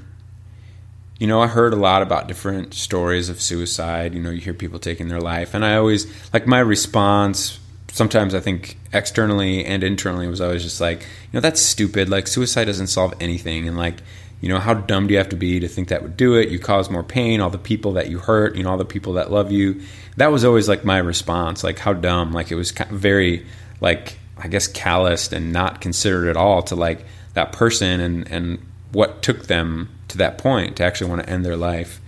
you 1.22 1.28
know, 1.28 1.40
I 1.40 1.46
heard 1.46 1.72
a 1.72 1.78
lot 1.78 2.02
about 2.02 2.28
different 2.28 2.74
stories 2.74 3.30
of 3.30 3.40
suicide. 3.40 4.16
You 4.16 4.22
know, 4.22 4.32
you 4.32 4.42
hear 4.42 4.56
people 4.56 4.80
taking 4.80 5.08
their 5.08 5.22
life, 5.22 5.54
and 5.54 5.64
I 5.64 5.76
always, 5.76 6.08
like, 6.34 6.48
my 6.48 6.60
response 6.60 7.60
sometimes 7.92 8.34
I 8.34 8.40
think 8.40 8.78
externally 8.94 9.66
and 9.66 9.84
internally 9.84 10.26
was 10.28 10.40
always 10.40 10.64
just 10.64 10.80
like, 10.80 11.02
you 11.02 11.34
know, 11.34 11.40
that's 11.42 11.62
stupid. 11.62 12.10
Like, 12.10 12.26
suicide 12.26 12.66
doesn't 12.66 12.88
solve 12.88 13.14
anything. 13.20 13.68
And, 13.68 13.78
like, 13.78 14.02
you 14.40 14.50
know, 14.50 14.60
how 14.60 14.74
dumb 14.74 15.08
do 15.08 15.14
you 15.14 15.18
have 15.18 15.30
to 15.30 15.36
be 15.36 15.60
to 15.60 15.68
think 15.68 15.90
that 15.90 16.02
would 16.02 16.18
do 16.18 16.36
it? 16.36 16.50
You 16.50 16.58
cause 16.58 16.90
more 16.90 17.04
pain, 17.04 17.42
all 17.42 17.50
the 17.50 17.58
people 17.58 17.92
that 17.94 18.10
you 18.10 18.18
hurt, 18.18 18.56
you 18.56 18.64
know, 18.64 18.72
all 18.72 18.78
the 18.78 18.86
people 18.86 19.14
that 19.14 19.30
love 19.30 19.52
you. 19.52 19.82
That 20.18 20.32
was 20.32 20.44
always 20.46 20.70
like 20.70 20.86
my 20.86 20.98
response, 20.98 21.64
like, 21.64 21.80
how 21.80 21.94
dumb. 21.94 22.32
Like, 22.32 22.50
it 22.50 22.56
was 22.56 22.72
very, 22.72 23.46
like, 23.82 24.18
I 24.38 24.48
guess 24.48 24.68
calloused 24.68 25.34
and 25.34 25.54
not 25.54 25.82
considered 25.82 26.30
at 26.30 26.38
all 26.38 26.64
to 26.64 26.76
like 26.76 27.06
that 27.36 27.52
person 27.52 28.00
and 28.00 28.28
and 28.32 28.66
what 28.92 29.22
took 29.22 29.48
them 29.48 29.90
to 30.12 30.18
that 30.20 30.38
point 30.38 30.78
to 30.78 30.84
actually 30.84 31.10
want 31.10 31.24
to 31.24 31.30
end 31.30 31.46
their 31.46 31.58
life. 31.58 32.00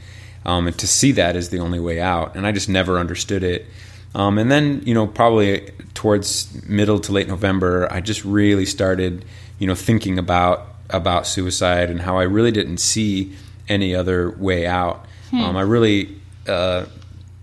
Um, 0.45 0.67
and 0.67 0.77
to 0.79 0.87
see 0.87 1.13
that 1.13 1.37
as 1.37 1.49
the 1.49 1.59
only 1.59 1.79
way 1.79 2.01
out. 2.01 2.35
And 2.35 2.45
I 2.45 2.51
just 2.51 2.67
never 2.67 2.99
understood 2.99 3.43
it. 3.43 3.65
Um, 4.13 4.37
and 4.37 4.51
then, 4.51 4.81
you 4.85 4.93
know, 4.93 5.07
probably 5.07 5.71
towards 5.93 6.67
middle 6.67 6.99
to 6.99 7.11
late 7.11 7.27
November, 7.27 7.87
I 7.91 8.01
just 8.01 8.25
really 8.25 8.65
started, 8.65 9.25
you 9.57 9.67
know, 9.67 9.75
thinking 9.75 10.19
about 10.19 10.67
about 10.89 11.25
suicide 11.25 11.89
and 11.89 12.01
how 12.01 12.17
I 12.17 12.23
really 12.23 12.51
didn't 12.51 12.77
see 12.77 13.33
any 13.67 13.95
other 13.95 14.31
way 14.31 14.67
out. 14.67 15.05
Hmm. 15.31 15.41
Um, 15.41 15.57
I 15.57 15.61
really, 15.61 16.19
uh, 16.47 16.85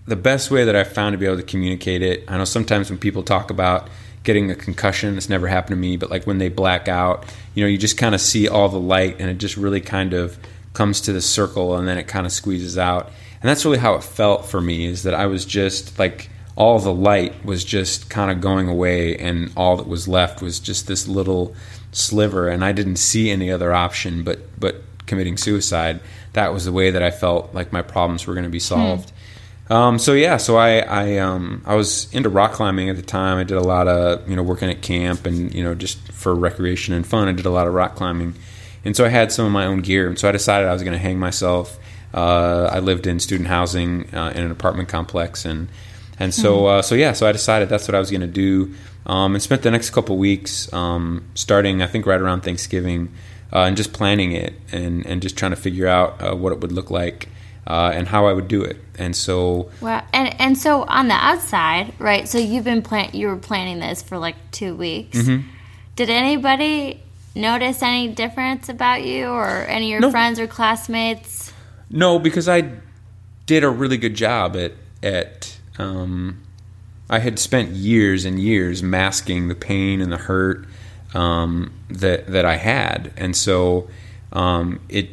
the 0.05 0.15
best 0.15 0.51
way 0.51 0.63
that 0.63 0.75
I 0.75 0.83
found 0.83 1.13
to 1.13 1.17
be 1.17 1.25
able 1.25 1.37
to 1.37 1.43
communicate 1.43 2.01
it. 2.01 2.23
I 2.27 2.37
know 2.37 2.45
sometimes 2.45 2.89
when 2.89 2.99
people 2.99 3.23
talk 3.23 3.49
about 3.49 3.89
getting 4.23 4.51
a 4.51 4.55
concussion. 4.55 5.17
It's 5.17 5.29
never 5.29 5.47
happened 5.47 5.75
to 5.75 5.81
me, 5.81 5.97
but 5.97 6.09
like 6.09 6.25
when 6.25 6.37
they 6.37 6.49
black 6.49 6.87
out, 6.87 7.25
you 7.55 7.63
know, 7.63 7.67
you 7.67 7.77
just 7.77 7.97
kind 7.97 8.13
of 8.13 8.21
see 8.21 8.47
all 8.47 8.69
the 8.69 8.79
light 8.79 9.17
and 9.19 9.29
it 9.29 9.37
just 9.37 9.57
really 9.57 9.81
kind 9.81 10.13
of 10.13 10.37
comes 10.73 11.01
to 11.01 11.13
the 11.13 11.21
circle 11.21 11.75
and 11.75 11.87
then 11.87 11.97
it 11.97 12.07
kind 12.07 12.25
of 12.25 12.31
squeezes 12.31 12.77
out. 12.77 13.07
And 13.41 13.49
that's 13.49 13.65
really 13.65 13.79
how 13.79 13.95
it 13.95 14.03
felt 14.03 14.45
for 14.45 14.61
me 14.61 14.85
is 14.85 15.03
that 15.03 15.13
I 15.13 15.25
was 15.25 15.45
just 15.45 15.97
like 15.97 16.29
all 16.55 16.79
the 16.79 16.93
light 16.93 17.43
was 17.43 17.63
just 17.63 18.09
kind 18.09 18.29
of 18.29 18.41
going 18.41 18.67
away 18.67 19.17
and 19.17 19.51
all 19.57 19.77
that 19.77 19.87
was 19.87 20.07
left 20.07 20.41
was 20.41 20.59
just 20.59 20.87
this 20.87 21.07
little 21.07 21.55
sliver 21.91 22.47
and 22.47 22.63
I 22.63 22.71
didn't 22.71 22.97
see 22.97 23.29
any 23.31 23.51
other 23.51 23.73
option 23.73 24.23
but 24.23 24.59
but 24.59 24.83
committing 25.07 25.37
suicide. 25.37 25.99
That 26.33 26.53
was 26.53 26.65
the 26.65 26.71
way 26.71 26.91
that 26.91 27.03
I 27.03 27.11
felt 27.11 27.53
like 27.53 27.73
my 27.73 27.81
problems 27.81 28.25
were 28.25 28.33
going 28.33 28.45
to 28.45 28.49
be 28.49 28.59
solved. 28.59 29.09
Hmm. 29.09 29.15
Um, 29.71 29.99
so 29.99 30.11
yeah, 30.11 30.35
so 30.35 30.57
I 30.57 30.79
I 30.79 31.17
um 31.19 31.61
I 31.65 31.75
was 31.75 32.13
into 32.13 32.27
rock 32.27 32.51
climbing 32.51 32.89
at 32.89 32.97
the 32.97 33.01
time. 33.01 33.37
I 33.37 33.45
did 33.45 33.55
a 33.55 33.61
lot 33.61 33.87
of 33.87 34.29
you 34.29 34.35
know 34.35 34.43
working 34.43 34.69
at 34.69 34.81
camp 34.81 35.25
and 35.25 35.53
you 35.53 35.63
know 35.63 35.73
just 35.73 36.11
for 36.11 36.35
recreation 36.35 36.93
and 36.93 37.07
fun. 37.07 37.29
I 37.29 37.31
did 37.31 37.45
a 37.45 37.49
lot 37.49 37.67
of 37.67 37.73
rock 37.73 37.95
climbing, 37.95 38.35
and 38.83 38.97
so 38.97 39.05
I 39.05 39.07
had 39.07 39.31
some 39.31 39.45
of 39.45 39.53
my 39.53 39.65
own 39.65 39.79
gear. 39.79 40.09
And 40.09 40.19
so 40.19 40.27
I 40.27 40.33
decided 40.33 40.67
I 40.67 40.73
was 40.73 40.83
going 40.83 40.91
to 40.91 40.99
hang 40.99 41.19
myself. 41.19 41.79
Uh, 42.13 42.69
I 42.69 42.79
lived 42.79 43.07
in 43.07 43.21
student 43.21 43.47
housing 43.47 44.13
uh, 44.13 44.33
in 44.35 44.43
an 44.43 44.51
apartment 44.51 44.89
complex, 44.89 45.45
and 45.45 45.69
and 46.19 46.33
so 46.33 46.65
uh, 46.65 46.81
so 46.81 46.93
yeah, 46.93 47.13
so 47.13 47.25
I 47.25 47.31
decided 47.31 47.69
that's 47.69 47.87
what 47.87 47.95
I 47.95 47.99
was 47.99 48.11
going 48.11 48.21
to 48.21 48.27
do, 48.27 48.75
um, 49.05 49.35
and 49.35 49.41
spent 49.41 49.61
the 49.61 49.71
next 49.71 49.91
couple 49.91 50.17
weeks 50.17 50.71
um, 50.73 51.23
starting 51.33 51.81
I 51.81 51.87
think 51.87 52.05
right 52.05 52.19
around 52.19 52.41
Thanksgiving, 52.41 53.07
uh, 53.53 53.59
and 53.59 53.77
just 53.77 53.93
planning 53.93 54.33
it 54.33 54.53
and 54.73 55.05
and 55.05 55.21
just 55.21 55.37
trying 55.37 55.51
to 55.51 55.55
figure 55.55 55.87
out 55.87 56.21
uh, 56.21 56.35
what 56.35 56.51
it 56.51 56.59
would 56.59 56.73
look 56.73 56.91
like 56.91 57.29
uh, 57.67 57.91
and 57.93 58.07
how 58.07 58.25
I 58.27 58.33
would 58.33 58.47
do 58.47 58.63
it. 58.63 58.77
And 58.97 59.15
so, 59.15 59.71
Wow. 59.81 60.03
And 60.13 60.39
and 60.41 60.57
so 60.57 60.83
on 60.83 61.07
the 61.07 61.13
outside, 61.15 61.93
right? 61.99 62.27
So 62.27 62.37
you've 62.37 62.63
been 62.63 62.81
plan 62.81 63.11
you 63.13 63.27
were 63.27 63.37
planning 63.37 63.79
this 63.79 64.01
for 64.01 64.17
like 64.17 64.35
two 64.51 64.75
weeks. 64.75 65.17
Mm-hmm. 65.17 65.47
Did 65.95 66.09
anybody 66.09 67.01
notice 67.35 67.81
any 67.83 68.07
difference 68.09 68.69
about 68.69 69.03
you, 69.03 69.27
or 69.27 69.47
any 69.47 69.85
of 69.87 69.91
your 69.91 69.99
No. 70.01 70.11
friends 70.11 70.39
or 70.39 70.47
classmates? 70.47 71.53
no, 71.89 72.17
because 72.19 72.47
I 72.49 72.71
did 73.45 73.63
a 73.63 73.69
really 73.69 73.97
good 73.97 74.15
job 74.15 74.55
at 74.55 74.73
at. 75.03 75.57
Um, 75.77 76.41
I 77.09 77.19
had 77.19 77.39
spent 77.39 77.71
years 77.71 78.23
and 78.23 78.39
years 78.39 78.81
masking 78.81 79.49
the 79.49 79.55
pain 79.55 79.99
and 80.01 80.11
the 80.11 80.17
hurt 80.17 80.65
um, 81.13 81.73
that 81.89 82.27
that 82.27 82.45
I 82.45 82.55
had, 82.55 83.11
and 83.17 83.35
so 83.35 83.89
um, 84.31 84.79
it. 84.89 85.09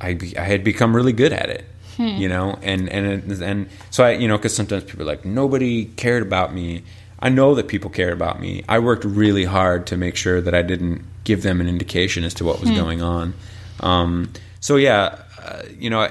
I, 0.00 0.18
I 0.38 0.42
had 0.42 0.64
become 0.64 0.94
really 0.94 1.12
good 1.12 1.32
at 1.32 1.48
it, 1.50 1.64
you 1.98 2.28
know, 2.28 2.58
and 2.62 2.88
and 2.88 3.30
and 3.42 3.68
so 3.90 4.04
I, 4.04 4.12
you 4.12 4.28
know, 4.28 4.36
because 4.36 4.54
sometimes 4.54 4.84
people 4.84 5.02
are 5.02 5.06
like 5.06 5.24
nobody 5.24 5.86
cared 5.86 6.22
about 6.22 6.52
me. 6.54 6.82
I 7.18 7.30
know 7.30 7.54
that 7.54 7.68
people 7.68 7.88
cared 7.90 8.12
about 8.12 8.40
me. 8.40 8.62
I 8.68 8.78
worked 8.78 9.04
really 9.04 9.44
hard 9.44 9.86
to 9.88 9.96
make 9.96 10.16
sure 10.16 10.40
that 10.42 10.54
I 10.54 10.62
didn't 10.62 11.02
give 11.24 11.42
them 11.42 11.60
an 11.60 11.68
indication 11.68 12.24
as 12.24 12.34
to 12.34 12.44
what 12.44 12.60
was 12.60 12.70
going 12.70 13.00
on. 13.02 13.34
Um, 13.80 14.32
so 14.60 14.76
yeah, 14.76 15.18
uh, 15.42 15.62
you 15.78 15.88
know, 15.90 16.08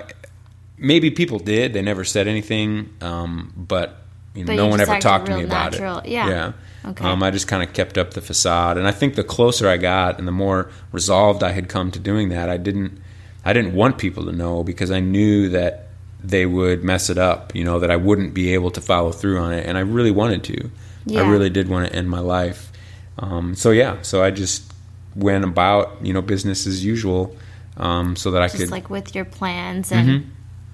maybe 0.77 1.11
people 1.11 1.39
did. 1.39 1.73
They 1.73 1.81
never 1.81 2.03
said 2.03 2.27
anything, 2.27 2.89
um, 3.01 3.53
but 3.55 4.01
you 4.33 4.43
know, 4.43 4.47
But 4.47 4.55
no 4.55 4.63
you 4.65 4.69
one 4.71 4.81
ever 4.81 4.99
talked 4.99 5.27
to 5.27 5.31
me 5.33 5.37
real 5.39 5.47
about 5.47 5.71
natural. 5.71 5.99
it. 5.99 6.07
Yeah. 6.07 6.29
yeah. 6.29 6.53
Okay. 6.89 7.05
Um, 7.05 7.23
I 7.23 7.31
just 7.31 7.47
kind 7.47 7.63
of 7.63 7.73
kept 7.73 7.97
up 7.97 8.13
the 8.13 8.21
facade, 8.21 8.77
and 8.77 8.87
I 8.87 8.91
think 8.91 9.15
the 9.15 9.23
closer 9.23 9.67
I 9.67 9.77
got, 9.77 10.19
and 10.19 10.27
the 10.27 10.31
more 10.31 10.69
resolved 10.91 11.41
I 11.41 11.51
had 11.51 11.67
come 11.69 11.89
to 11.91 11.99
doing 11.99 12.29
that, 12.29 12.47
I 12.49 12.57
didn't, 12.57 12.99
I 13.45 13.53
didn't 13.53 13.73
want 13.75 13.97
people 13.99 14.25
to 14.25 14.31
know 14.31 14.63
because 14.63 14.89
I 14.91 14.99
knew 14.99 15.49
that 15.49 15.87
they 16.23 16.45
would 16.47 16.83
mess 16.83 17.09
it 17.09 17.17
up. 17.19 17.53
You 17.55 17.63
know 17.63 17.79
that 17.79 17.91
I 17.91 17.95
wouldn't 17.95 18.33
be 18.33 18.53
able 18.53 18.71
to 18.71 18.81
follow 18.81 19.11
through 19.11 19.39
on 19.39 19.53
it, 19.53 19.65
and 19.65 19.77
I 19.77 19.81
really 19.81 20.11
wanted 20.11 20.43
to. 20.45 20.69
Yeah. 21.05 21.21
I 21.21 21.29
really 21.29 21.49
did 21.51 21.69
want 21.69 21.87
to 21.87 21.95
end 21.95 22.09
my 22.09 22.19
life. 22.19 22.71
Um, 23.19 23.55
so 23.55 23.69
yeah, 23.71 24.01
so 24.01 24.23
I 24.23 24.31
just 24.31 24.73
went 25.15 25.43
about 25.43 25.97
you 26.01 26.11
know 26.13 26.21
business 26.21 26.65
as 26.67 26.83
usual, 26.83 27.35
um, 27.77 28.15
so 28.15 28.31
that 28.31 28.41
I 28.41 28.47
Just 28.47 28.57
could 28.57 28.71
like 28.71 28.89
with 28.89 29.13
your 29.15 29.25
plans 29.25 29.91
and 29.91 30.09
Mm-hmm. 30.09 30.29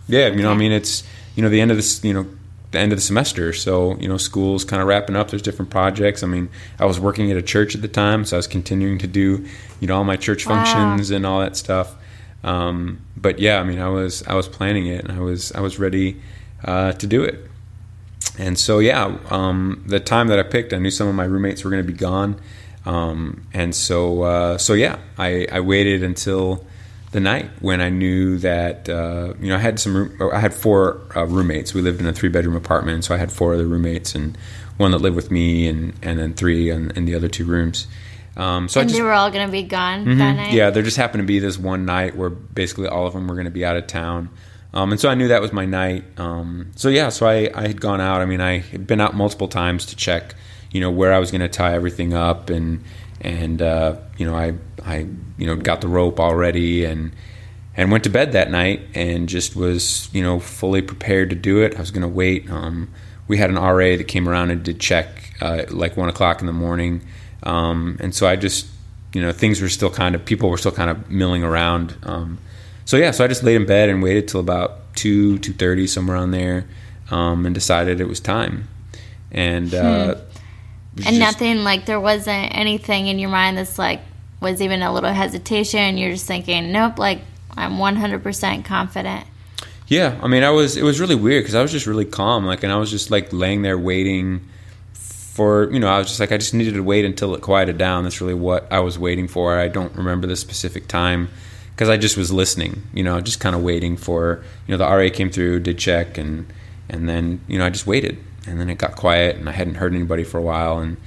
yeah, 0.08 0.28
you 0.28 0.42
know, 0.42 0.52
I 0.52 0.56
mean, 0.56 0.72
it's 0.72 1.04
you 1.36 1.44
know 1.44 1.50
the 1.50 1.60
end 1.62 1.72
of 1.72 1.78
this, 1.78 2.02
you 2.04 2.14
know, 2.14 2.26
the 2.72 2.80
end 2.80 2.94
of 2.94 2.98
the 2.98 3.04
semester, 3.04 3.52
so 3.52 3.98
you 4.00 4.08
know, 4.08 4.16
school's 4.18 4.64
kind 4.64 4.82
of 4.82 4.88
wrapping 4.88 5.18
up. 5.18 5.30
There's 5.30 5.42
different 5.42 5.70
projects. 5.70 6.24
I 6.24 6.28
mean, 6.28 6.48
I 6.80 6.86
was 6.86 6.98
working 7.00 7.30
at 7.30 7.36
a 7.38 7.42
church 7.42 7.76
at 7.76 7.82
the 7.82 7.88
time, 7.90 8.24
so 8.24 8.38
I 8.38 8.40
was 8.40 8.48
continuing 8.48 8.98
to 9.00 9.08
do, 9.08 9.46
you 9.82 9.88
know, 9.88 9.98
all 9.98 10.06
my 10.06 10.16
church 10.16 10.48
Wow. 10.48 10.64
functions 10.64 11.12
and 11.12 11.26
all 11.26 11.42
that 11.42 11.58
stuff. 11.58 11.94
Um, 12.44 13.02
but 13.16 13.40
yeah, 13.40 13.60
I 13.60 13.64
mean, 13.64 13.80
I 13.80 13.90
was 13.90 14.24
I 14.28 14.34
was 14.34 14.48
planning 14.48 14.88
it, 14.88 15.04
and 15.04 15.12
I 15.12 15.20
was 15.20 15.52
I 15.52 15.62
was 15.62 15.80
ready 15.80 16.22
uh, 16.64 16.94
to 16.94 17.08
do 17.08 17.24
it. 17.24 17.48
And 18.38 18.58
so 18.58 18.80
yeah, 18.80 19.18
um, 19.30 19.84
the 19.86 20.00
time 20.00 20.28
that 20.28 20.40
I 20.40 20.44
picked, 20.44 20.74
I 20.74 20.78
knew 20.78 20.92
some 20.92 21.08
of 21.08 21.16
my 21.16 21.26
roommates 21.26 21.64
were 21.64 21.70
going 21.70 21.86
to 21.86 21.92
be 21.92 21.98
gone, 21.98 22.40
um, 22.86 23.46
and 23.54 23.76
so 23.76 24.24
uh, 24.24 24.58
so 24.58 24.74
yeah, 24.74 24.98
I, 25.18 25.48
I 25.52 25.60
waited 25.60 26.04
until 26.04 26.66
the 27.12 27.20
night 27.20 27.50
when 27.60 27.82
I 27.82 27.90
knew 27.90 28.38
that 28.40 28.88
uh, 28.88 29.34
you 29.40 29.50
know 29.50 29.56
I 29.56 29.60
had 29.60 29.80
some 29.80 29.96
room, 29.96 30.32
I 30.34 30.40
had 30.40 30.54
four 30.54 31.02
uh, 31.16 31.26
roommates. 31.26 31.74
We 31.74 31.82
lived 31.82 32.00
in 32.00 32.08
a 32.08 32.14
three 32.14 32.30
bedroom 32.30 32.56
apartment, 32.56 33.04
so 33.04 33.14
I 33.14 33.18
had 33.18 33.32
four 33.32 33.54
other 33.54 33.68
roommates 33.68 34.16
and 34.16 34.38
one 34.78 34.92
that 34.92 35.00
lived 35.00 35.16
with 35.16 35.30
me, 35.30 35.68
and 35.68 35.94
and 36.02 36.18
then 36.20 36.34
three 36.34 36.70
in, 36.70 36.92
in 36.92 37.06
the 37.06 37.16
other 37.16 37.28
two 37.28 37.46
rooms. 37.46 37.88
Um, 38.38 38.70
so 38.70 38.80
I 38.80 38.84
and 38.84 38.90
just 38.90 38.98
they 38.98 39.04
were 39.04 39.12
all 39.12 39.30
going 39.30 39.46
to 39.46 39.52
be 39.52 39.64
gone 39.64 40.06
that 40.06 40.12
Mhm. 40.34 40.36
night. 40.38 40.54
Yeah, 40.54 40.70
there 40.70 40.84
just 40.84 40.98
happened 40.98 41.22
to 41.24 41.28
be 41.28 41.40
this 41.40 41.58
one 41.60 41.86
night 41.86 42.16
where 42.16 42.30
basically 42.30 42.88
all 42.88 43.06
of 43.06 43.14
them 43.14 43.28
were 43.28 43.36
going 43.36 43.46
to 43.46 43.52
be 43.52 43.66
out 43.66 43.76
of 43.76 43.88
town. 43.88 44.30
Um, 44.74 44.92
and 44.92 45.02
so 45.02 45.10
I 45.10 45.16
knew 45.16 45.28
that 45.28 45.42
was 45.42 45.52
my 45.52 45.66
night. 45.66 46.06
Um, 46.18 46.68
so 46.76 46.88
yeah, 46.88 47.10
so 47.10 47.28
I, 47.28 47.50
I 47.54 47.68
had 47.68 47.82
gone 47.82 48.00
out. 48.00 48.22
I 48.22 48.26
mean, 48.26 48.40
I 48.40 48.60
had 48.60 48.88
been 48.88 49.02
out 49.02 49.14
multiple 49.14 49.50
times 49.50 49.86
to 49.88 49.98
check, 49.98 50.34
you 50.72 50.80
know, 50.80 50.90
where 50.90 51.12
I 51.12 51.20
was 51.20 51.30
going 51.30 51.42
to 51.42 51.50
tie 51.50 51.74
everything 51.74 52.14
up, 52.14 52.50
and 52.50 52.82
and 53.20 53.62
uh, 53.62 53.96
you 54.18 54.26
know, 54.26 54.34
I 54.36 54.54
I 54.86 55.08
you 55.38 55.46
know 55.46 55.58
got 55.58 55.82
the 55.82 55.90
rope 55.90 56.22
already, 56.22 56.86
and 56.86 57.12
and 57.76 57.92
went 57.92 58.06
to 58.06 58.10
bed 58.10 58.32
that 58.32 58.50
night, 58.50 58.80
and 58.96 59.28
just 59.28 59.58
was 59.58 60.10
you 60.14 60.24
know 60.24 60.40
fully 60.40 60.82
prepared 60.82 61.30
to 61.32 61.36
do 61.36 61.62
it. 61.62 61.76
I 61.76 61.80
was 61.82 61.92
going 61.92 62.02
to 62.04 62.08
wait. 62.08 62.50
Um, 62.50 62.88
we 63.28 63.38
had 63.38 63.50
an 63.50 63.58
RA 63.58 63.98
that 63.98 64.08
came 64.08 64.28
around 64.30 64.52
and 64.52 64.64
did 64.64 64.80
check 64.80 65.34
uh, 65.42 65.64
like 65.70 65.98
one 65.98 66.08
o'clock 66.08 66.40
in 66.40 66.48
the 66.48 66.54
morning, 66.54 67.02
um, 67.44 67.98
and 68.00 68.14
so 68.14 68.28
I 68.28 68.36
just 68.36 68.68
you 69.14 69.22
know 69.22 69.32
things 69.32 69.62
were 69.62 69.70
still 69.70 69.90
kind 69.90 70.16
of 70.16 70.24
people 70.26 70.50
were 70.50 70.58
still 70.58 70.72
kind 70.72 70.90
of 70.90 71.10
milling 71.10 71.44
around. 71.44 71.96
Um, 72.04 72.38
so 72.86 72.98
yeah, 72.98 73.12
so 73.12 73.24
I 73.24 73.28
just 73.28 73.44
laid 73.44 73.56
in 73.56 73.66
bed 73.66 73.90
and 73.90 74.02
waited 74.02 74.28
till 74.28 74.40
about 74.40 74.94
two 74.96 75.38
two 75.40 75.54
thirty 75.54 75.88
somewhere 75.88 76.18
on 76.18 76.32
there, 76.32 76.66
um, 77.10 77.46
and 77.46 77.54
decided 77.56 78.02
it 78.02 78.08
was 78.08 78.20
time. 78.20 78.68
And 79.32 79.74
uh, 79.74 80.16
it 80.18 81.06
and 81.06 81.16
just- 81.16 81.20
nothing 81.20 81.64
like 81.64 81.86
there 81.86 82.00
wasn't 82.00 82.56
anything 82.56 83.08
in 83.08 83.20
your 83.20 83.30
mind 83.30 83.58
that's 83.58 83.78
like 83.78 84.02
was 84.42 84.62
even 84.62 84.82
a 84.82 84.94
little 84.94 85.14
hesitation. 85.14 85.98
You're 85.98 86.12
just 86.12 86.26
thinking, 86.26 86.72
nope, 86.72 86.98
like 86.98 87.22
I'm 87.56 87.74
100% 87.74 88.66
confident. 88.66 89.26
Yeah, 89.88 90.18
I 90.24 90.28
mean, 90.28 90.44
I 90.44 90.50
was. 90.52 90.78
It 90.78 90.84
was 90.84 91.02
really 91.02 91.16
weird 91.16 91.44
because 91.44 91.54
I 91.54 91.62
was 91.62 91.72
just 91.72 91.86
really 91.86 92.06
calm, 92.06 92.46
like, 92.46 92.64
and 92.64 92.72
I 92.72 92.78
was 92.78 92.90
just 92.90 93.12
like 93.12 93.34
laying 93.34 93.62
there 93.62 93.78
waiting 93.78 94.48
for, 95.32 95.72
you 95.72 95.80
know, 95.80 95.88
I 95.88 95.98
was 95.98 96.08
just 96.08 96.20
like, 96.20 96.34
I 96.34 96.38
just 96.38 96.54
needed 96.54 96.74
to 96.74 96.84
wait 96.84 97.06
until 97.06 97.34
it 97.36 97.42
quieted 97.42 97.78
down. 97.78 98.04
That's 98.04 98.20
really 98.20 98.34
what 98.34 98.70
I 98.72 98.82
was 98.82 99.00
waiting 99.00 99.30
for. 99.30 99.58
I 99.58 99.70
don't 99.70 99.96
remember 99.96 100.28
the 100.28 100.36
specific 100.36 100.88
time 100.90 101.30
because 101.72 101.88
I 101.88 101.96
just 101.96 102.18
was 102.18 102.34
listening, 102.34 102.84
you 102.94 103.02
know, 103.02 103.22
just 103.22 103.40
kind 103.40 103.56
of 103.56 103.64
waiting 103.64 103.96
for, 103.96 104.44
you 104.68 104.72
know, 104.72 104.78
the 104.78 104.86
RA 104.86 105.10
came 105.12 105.30
through, 105.30 105.62
did 105.62 105.78
check, 105.78 106.18
and 106.18 106.52
and 106.90 107.08
then 107.08 107.40
you 107.48 107.58
know 107.58 107.66
I 107.66 107.70
just 107.70 107.88
waited, 107.88 108.18
and 108.46 108.60
then 108.60 108.70
it 108.70 108.78
got 108.78 108.96
quiet, 108.96 109.38
and 109.38 109.48
I 109.48 109.54
hadn't 109.54 109.76
heard 109.76 109.96
anybody 109.96 110.24
for 110.24 110.38
a 110.38 110.42
while, 110.42 110.80
and 110.80 110.98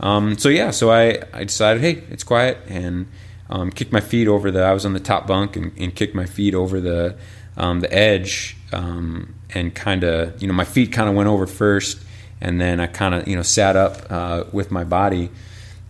um, 0.00 0.36
so 0.36 0.48
yeah, 0.48 0.72
so 0.72 0.90
I 0.90 1.22
I 1.32 1.44
decided, 1.44 1.80
hey, 1.80 2.02
it's 2.10 2.24
quiet, 2.24 2.58
and 2.68 3.06
um, 3.48 3.70
kicked 3.70 3.92
my 3.92 4.00
feet 4.00 4.28
over 4.28 4.50
the. 4.50 4.62
I 4.62 4.72
was 4.72 4.84
on 4.84 4.92
the 4.92 5.00
top 5.00 5.26
bunk 5.26 5.56
and, 5.56 5.72
and 5.78 5.94
kicked 5.94 6.14
my 6.14 6.26
feet 6.26 6.54
over 6.54 6.80
the 6.80 7.16
um, 7.56 7.80
the 7.80 7.92
edge, 7.94 8.56
um, 8.72 9.34
and 9.54 9.74
kind 9.74 10.02
of 10.04 10.42
you 10.42 10.48
know 10.48 10.54
my 10.54 10.64
feet 10.64 10.92
kind 10.92 11.08
of 11.08 11.14
went 11.14 11.28
over 11.28 11.46
first, 11.46 12.02
and 12.40 12.60
then 12.60 12.80
I 12.80 12.86
kind 12.86 13.14
of 13.14 13.28
you 13.28 13.36
know 13.36 13.42
sat 13.42 13.76
up 13.76 14.06
uh, 14.10 14.44
with 14.52 14.70
my 14.70 14.84
body, 14.84 15.30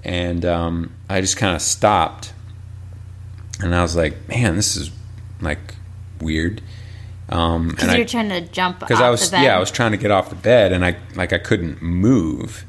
and 0.04 0.45
um, 0.45 0.92
I 1.09 1.21
just 1.21 1.37
kind 1.37 1.54
of 1.54 1.62
stopped, 1.62 2.33
and 3.61 3.75
I 3.75 3.83
was 3.83 3.97
like, 3.97 4.28
man, 4.28 4.57
this 4.57 4.76
is 4.76 4.90
like 5.40 5.75
weird. 6.21 6.61
Um, 7.28 7.69
Because 7.69 7.83
and 7.85 7.92
I- 7.92 7.97
you're 7.97 8.07
trying 8.07 8.28
to 8.30 8.40
jump 8.40 8.80
because 8.80 9.00
I 9.00 9.09
was 9.11 9.25
the 9.30 9.37
bed. 9.37 9.45
yeah 9.45 9.57
I 9.57 9.61
was 9.61 9.71
trying 9.71 9.92
to 9.92 9.97
get 9.97 10.11
off 10.11 10.30
the 10.30 10.35
bed 10.37 10.73
and 10.73 10.85
I 10.85 10.97
like 11.14 11.33
I 11.33 11.38
couldn't 11.38 11.80
move, 11.80 12.64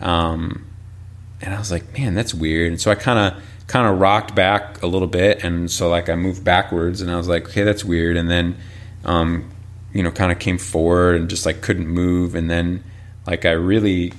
um, 0.00 0.64
and 1.40 1.54
I 1.54 1.58
was 1.58 1.70
like 1.70 1.96
man 1.96 2.14
that's 2.14 2.34
weird. 2.34 2.72
And 2.72 2.80
so 2.80 2.90
I 2.90 2.96
kind 2.96 3.18
of 3.36 3.42
kind 3.68 3.86
of 3.86 4.00
rocked 4.00 4.34
back 4.34 4.82
a 4.82 4.86
little 4.88 5.06
bit 5.06 5.44
and 5.44 5.70
so 5.70 5.88
like 5.88 6.08
I 6.08 6.16
moved 6.16 6.42
backwards 6.42 7.00
and 7.00 7.08
I 7.08 7.16
was 7.16 7.28
like 7.28 7.50
okay 7.50 7.62
that's 7.62 7.84
weird. 7.84 8.16
And 8.16 8.28
then 8.28 8.56
um, 9.04 9.48
you 9.92 10.02
know 10.02 10.10
kind 10.10 10.32
of 10.32 10.40
came 10.40 10.58
forward 10.58 11.14
and 11.20 11.30
just 11.30 11.46
like 11.46 11.60
couldn't 11.60 11.86
move. 11.86 12.34
And 12.34 12.50
then 12.50 12.82
like 13.26 13.44
I 13.44 13.52
really 13.52 14.12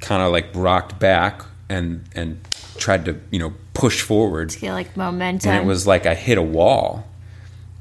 kind 0.00 0.22
of 0.22 0.32
like 0.32 0.46
rocked 0.54 0.98
back 0.98 1.42
and 1.68 2.04
and 2.14 2.38
tried 2.78 3.04
to 3.06 3.18
you 3.30 3.38
know 3.38 3.52
push 3.72 4.02
forward 4.02 4.50
to 4.50 4.58
get 4.60 4.72
like 4.72 4.96
momentum. 4.96 5.50
and 5.50 5.64
it 5.64 5.66
was 5.66 5.86
like 5.86 6.06
I 6.06 6.14
hit 6.14 6.38
a 6.38 6.42
wall 6.42 7.06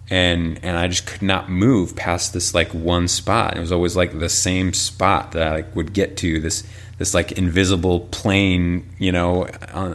and 0.09 0.59
and 0.63 0.77
I 0.77 0.87
just 0.87 1.05
could 1.05 1.21
not 1.21 1.49
move 1.49 1.95
past 1.95 2.33
this 2.33 2.53
like 2.53 2.69
one 2.73 3.07
spot. 3.07 3.57
It 3.57 3.59
was 3.59 3.71
always 3.71 3.95
like 3.95 4.17
the 4.19 4.29
same 4.29 4.73
spot 4.73 5.31
that 5.33 5.47
I 5.47 5.51
like 5.55 5.75
would 5.75 5.93
get 5.93 6.17
to 6.17 6.39
this 6.39 6.63
this 6.99 7.13
like 7.15 7.31
invisible 7.33 8.01
plane, 8.11 8.87
you 8.99 9.11
know, 9.11 9.47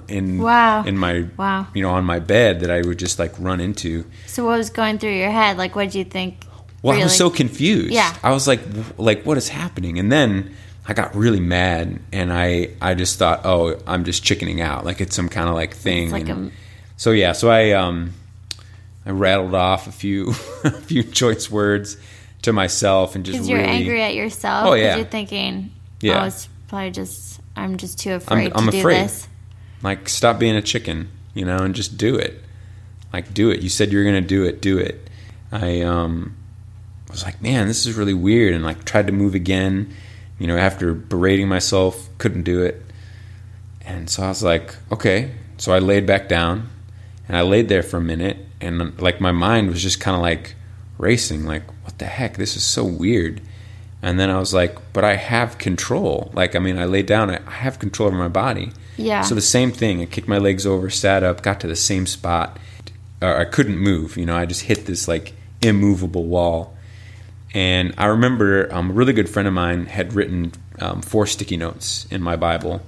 in 0.08 0.38
Wow. 0.42 0.84
in 0.84 0.98
my 0.98 1.26
Wow. 1.36 1.68
you 1.74 1.82
know 1.82 1.90
on 1.90 2.04
my 2.04 2.18
bed 2.18 2.60
that 2.60 2.70
I 2.70 2.80
would 2.82 2.98
just 2.98 3.18
like 3.18 3.32
run 3.38 3.60
into. 3.60 4.04
so 4.26 4.44
what 4.46 4.58
was 4.58 4.70
going 4.70 4.98
through 4.98 5.14
your 5.14 5.30
head? 5.30 5.56
Like, 5.58 5.76
what 5.76 5.84
did 5.84 5.94
you 5.94 6.04
think? 6.04 6.44
Well, 6.88 7.00
I 7.00 7.04
was 7.04 7.16
so 7.16 7.30
confused. 7.30 7.92
Yeah. 7.92 8.14
I 8.22 8.30
was 8.32 8.46
like, 8.48 8.60
like, 8.96 9.24
what 9.24 9.36
is 9.38 9.48
happening? 9.48 9.98
And 9.98 10.10
then 10.10 10.54
I 10.86 10.94
got 10.94 11.14
really 11.14 11.40
mad, 11.40 12.00
and 12.12 12.32
I, 12.32 12.70
I 12.80 12.94
just 12.94 13.18
thought, 13.18 13.42
oh, 13.44 13.78
I'm 13.86 14.04
just 14.04 14.24
chickening 14.24 14.60
out, 14.60 14.84
like 14.84 15.00
it's 15.00 15.14
some 15.14 15.28
kind 15.28 15.48
of 15.48 15.54
like 15.54 15.74
thing. 15.74 16.10
Like 16.10 16.28
a- 16.28 16.50
so 16.96 17.10
yeah, 17.12 17.32
so 17.32 17.50
I, 17.50 17.72
um, 17.72 18.12
I 19.06 19.10
rattled 19.10 19.54
off 19.54 19.86
a 19.86 19.92
few, 19.92 20.30
a 20.64 20.70
few 20.70 21.02
choice 21.02 21.50
words, 21.50 21.96
to 22.42 22.52
myself 22.52 23.14
and 23.16 23.24
just 23.24 23.34
Because 23.34 23.48
you're 23.48 23.60
angry 23.60 24.00
at 24.02 24.14
yourself. 24.14 24.66
Oh 24.68 24.74
yeah. 24.74 24.96
You're 24.96 25.04
thinking, 25.06 25.72
Yeah. 26.00 26.22
oh, 26.22 26.26
it's 26.26 26.48
probably 26.68 26.92
just, 26.92 27.40
I'm 27.56 27.76
just 27.76 27.98
too 27.98 28.12
afraid 28.14 28.52
I'm 28.54 28.66
to 28.66 28.70
do 28.70 28.78
afraid. 28.78 29.04
this. 29.04 29.26
like 29.82 30.08
stop 30.08 30.38
being 30.38 30.54
a 30.54 30.62
chicken, 30.62 31.10
you 31.34 31.44
know, 31.44 31.56
and 31.58 31.74
just 31.74 31.98
do 31.98 32.14
it. 32.16 32.40
Like 33.12 33.34
do 33.34 33.50
it. 33.50 33.60
You 33.60 33.68
said 33.68 33.90
you 33.90 33.98
were 33.98 34.04
gonna 34.04 34.20
do 34.20 34.44
it. 34.44 34.62
Do 34.62 34.78
it. 34.78 35.08
I 35.50 35.80
um 35.80 36.36
was 37.10 37.24
like, 37.24 37.40
man, 37.42 37.66
this 37.66 37.86
is 37.86 37.96
really 37.96 38.14
weird, 38.14 38.54
and 38.54 38.64
like 38.64 38.84
tried 38.84 39.06
to 39.06 39.12
move 39.12 39.34
again. 39.34 39.94
You 40.38 40.46
know, 40.46 40.56
after 40.56 40.94
berating 40.94 41.48
myself, 41.48 42.08
couldn't 42.18 42.44
do 42.44 42.62
it. 42.62 42.82
And 43.84 44.08
so 44.08 44.22
I 44.22 44.28
was 44.28 44.42
like, 44.42 44.76
okay. 44.92 45.32
So 45.56 45.72
I 45.72 45.78
laid 45.80 46.06
back 46.06 46.28
down, 46.28 46.68
and 47.26 47.36
I 47.36 47.42
laid 47.42 47.68
there 47.68 47.82
for 47.82 47.96
a 47.96 48.00
minute, 48.00 48.38
and 48.60 49.00
like 49.00 49.20
my 49.20 49.32
mind 49.32 49.70
was 49.70 49.82
just 49.82 50.00
kind 50.00 50.14
of 50.14 50.22
like 50.22 50.54
racing, 50.98 51.44
like, 51.44 51.66
what 51.84 51.98
the 51.98 52.04
heck? 52.04 52.36
This 52.36 52.56
is 52.56 52.64
so 52.64 52.84
weird. 52.84 53.40
And 54.00 54.20
then 54.20 54.30
I 54.30 54.38
was 54.38 54.54
like, 54.54 54.76
but 54.92 55.04
I 55.04 55.16
have 55.16 55.58
control. 55.58 56.30
Like, 56.32 56.54
I 56.54 56.60
mean, 56.60 56.78
I 56.78 56.84
laid 56.84 57.06
down, 57.06 57.30
I 57.30 57.40
I 57.46 57.50
have 57.50 57.80
control 57.80 58.08
over 58.08 58.16
my 58.16 58.28
body. 58.28 58.70
Yeah. 58.96 59.22
So 59.22 59.34
the 59.34 59.40
same 59.40 59.72
thing. 59.72 60.00
I 60.02 60.06
kicked 60.06 60.28
my 60.28 60.38
legs 60.38 60.66
over, 60.66 60.90
sat 60.90 61.24
up, 61.24 61.42
got 61.42 61.60
to 61.60 61.66
the 61.66 61.76
same 61.76 62.06
spot. 62.06 62.58
I 63.20 63.44
couldn't 63.44 63.78
move. 63.78 64.16
You 64.16 64.26
know, 64.26 64.36
I 64.36 64.46
just 64.46 64.62
hit 64.62 64.86
this 64.86 65.08
like 65.08 65.34
immovable 65.62 66.24
wall. 66.24 66.76
And 67.58 67.92
I 67.98 68.06
remember 68.06 68.72
um, 68.72 68.90
a 68.90 68.92
really 68.92 69.12
good 69.12 69.28
friend 69.28 69.48
of 69.48 69.52
mine 69.52 69.86
had 69.86 70.12
written 70.12 70.52
um, 70.78 71.02
four 71.02 71.26
sticky 71.26 71.56
notes 71.56 72.06
in 72.08 72.22
my 72.22 72.36
Bible. 72.36 72.80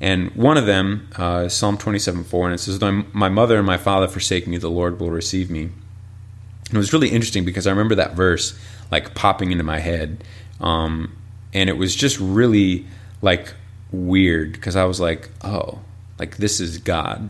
And 0.00 0.30
one 0.34 0.56
of 0.56 0.64
them 0.64 1.08
uh, 1.18 1.42
is 1.46 1.52
Psalm 1.52 1.76
27 1.76 2.24
4, 2.24 2.46
and 2.46 2.54
it 2.54 2.58
says, 2.58 2.78
Though 2.78 3.04
my 3.12 3.28
mother 3.28 3.58
and 3.58 3.66
my 3.66 3.76
father 3.76 4.08
forsake 4.08 4.46
me, 4.46 4.56
the 4.56 4.70
Lord 4.70 4.98
will 4.98 5.10
receive 5.10 5.50
me. 5.50 5.64
And 5.64 6.72
it 6.72 6.78
was 6.78 6.94
really 6.94 7.10
interesting 7.10 7.44
because 7.44 7.66
I 7.66 7.70
remember 7.70 7.96
that 7.96 8.14
verse 8.14 8.58
like 8.90 9.14
popping 9.14 9.52
into 9.52 9.62
my 9.62 9.78
head. 9.78 10.24
Um, 10.58 11.14
and 11.52 11.68
it 11.68 11.76
was 11.76 11.94
just 11.94 12.18
really 12.18 12.86
like 13.20 13.52
weird 13.92 14.52
because 14.52 14.74
I 14.74 14.84
was 14.84 15.00
like, 15.00 15.28
oh, 15.42 15.80
like 16.18 16.38
this 16.38 16.60
is 16.60 16.78
God. 16.78 17.28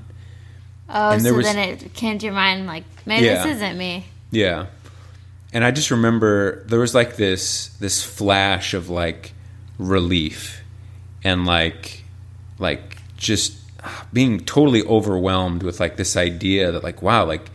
Oh, 0.88 1.10
And 1.10 1.24
there 1.24 1.32
so 1.32 1.38
was- 1.38 1.46
then 1.46 1.58
it 1.58 1.92
came 1.92 2.18
to 2.20 2.24
your 2.26 2.34
mind, 2.36 2.68
like, 2.68 2.84
maybe 3.04 3.26
Yeah. 3.26 3.42
this 3.44 3.56
isn't 3.56 3.76
me. 3.78 4.06
Yeah. 4.30 4.66
And 5.54 5.64
I 5.64 5.70
just 5.70 5.90
remember 5.90 6.62
there 6.64 6.80
was 6.80 6.94
like 6.94 7.16
this 7.16 7.68
this 7.78 8.04
flash 8.04 8.74
of 8.74 8.90
like 8.90 9.32
relief 9.78 10.62
and 11.22 11.46
like 11.46 12.04
like 12.58 12.98
just 13.16 13.56
being 14.12 14.40
totally 14.40 14.82
overwhelmed 14.82 15.62
with 15.62 15.80
like 15.80 15.96
this 15.96 16.16
idea 16.16 16.72
that 16.72 16.82
like 16.82 17.00
wow 17.00 17.24
like 17.24 17.50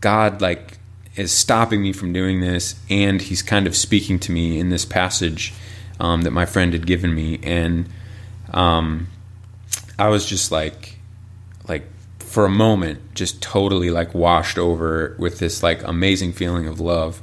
God 0.00 0.40
like 0.40 0.78
is 1.16 1.32
stopping 1.32 1.82
me 1.82 1.92
from 1.92 2.12
doing 2.12 2.40
this 2.40 2.78
and 2.90 3.20
he's 3.20 3.42
kind 3.42 3.66
of 3.66 3.74
speaking 3.74 4.18
to 4.20 4.32
me 4.32 4.58
in 4.58 4.68
this 4.68 4.84
passage 4.84 5.52
um, 5.98 6.22
that 6.22 6.30
my 6.30 6.46
friend 6.46 6.72
had 6.72 6.86
given 6.86 7.14
me. 7.14 7.40
And 7.42 7.88
um, 8.52 9.08
I 9.98 10.08
was 10.08 10.26
just 10.26 10.52
like 10.52 10.95
for 12.36 12.44
a 12.44 12.50
moment 12.50 13.00
just 13.14 13.40
totally 13.40 13.88
like 13.88 14.14
washed 14.14 14.58
over 14.58 15.16
with 15.18 15.38
this 15.38 15.62
like 15.62 15.82
amazing 15.84 16.34
feeling 16.34 16.66
of 16.66 16.78
love. 16.78 17.22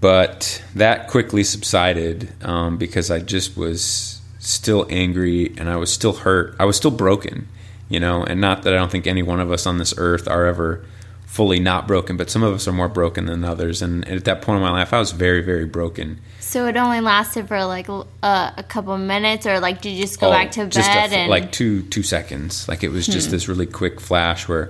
But 0.00 0.60
that 0.74 1.06
quickly 1.06 1.44
subsided 1.44 2.32
um, 2.44 2.78
because 2.78 3.12
i 3.12 3.20
just 3.20 3.56
was 3.56 4.20
still 4.40 4.88
angry 4.90 5.54
and 5.56 5.70
i 5.70 5.76
was 5.76 5.92
still 5.92 6.14
hurt. 6.14 6.56
I 6.58 6.64
was 6.64 6.76
still 6.76 6.90
broken 6.90 7.46
you 7.88 8.00
know 8.00 8.24
and 8.24 8.40
not 8.40 8.64
that 8.64 8.74
i 8.74 8.76
don't 8.76 8.90
think 8.90 9.06
any 9.06 9.22
one 9.22 9.38
of 9.38 9.52
us 9.52 9.66
on 9.66 9.78
this 9.78 9.94
earth 9.96 10.26
are 10.26 10.46
ever 10.46 10.84
fully 11.32 11.58
not 11.58 11.88
broken 11.88 12.16
but 12.18 12.28
some 12.28 12.42
of 12.42 12.52
us 12.52 12.68
are 12.68 12.72
more 12.72 12.88
broken 12.88 13.24
than 13.24 13.42
others 13.42 13.80
and 13.80 14.06
at 14.06 14.24
that 14.26 14.42
point 14.42 14.56
in 14.58 14.62
my 14.62 14.70
life 14.70 14.92
i 14.92 14.98
was 14.98 15.12
very 15.12 15.40
very 15.42 15.64
broken 15.64 16.18
So 16.52 16.66
it 16.66 16.76
only 16.76 17.00
lasted 17.00 17.48
for 17.48 17.64
like 17.64 17.88
uh, 17.88 18.50
a 18.62 18.62
couple 18.74 18.98
minutes, 18.98 19.46
or 19.46 19.58
like 19.58 19.80
did 19.80 19.92
you 19.96 20.02
just 20.02 20.20
go 20.20 20.26
Oh, 20.28 20.30
back 20.30 20.50
to 20.52 20.60
bed 20.64 20.72
just 20.72 20.90
a 20.90 21.00
f- 21.08 21.12
and 21.12 21.30
like 21.30 21.50
two 21.50 21.82
two 21.94 22.02
seconds. 22.02 22.68
Like 22.68 22.84
it 22.84 22.90
was 22.92 23.06
just 23.06 23.30
this 23.30 23.48
really 23.48 23.64
quick 23.80 24.00
flash 24.00 24.46
where 24.48 24.66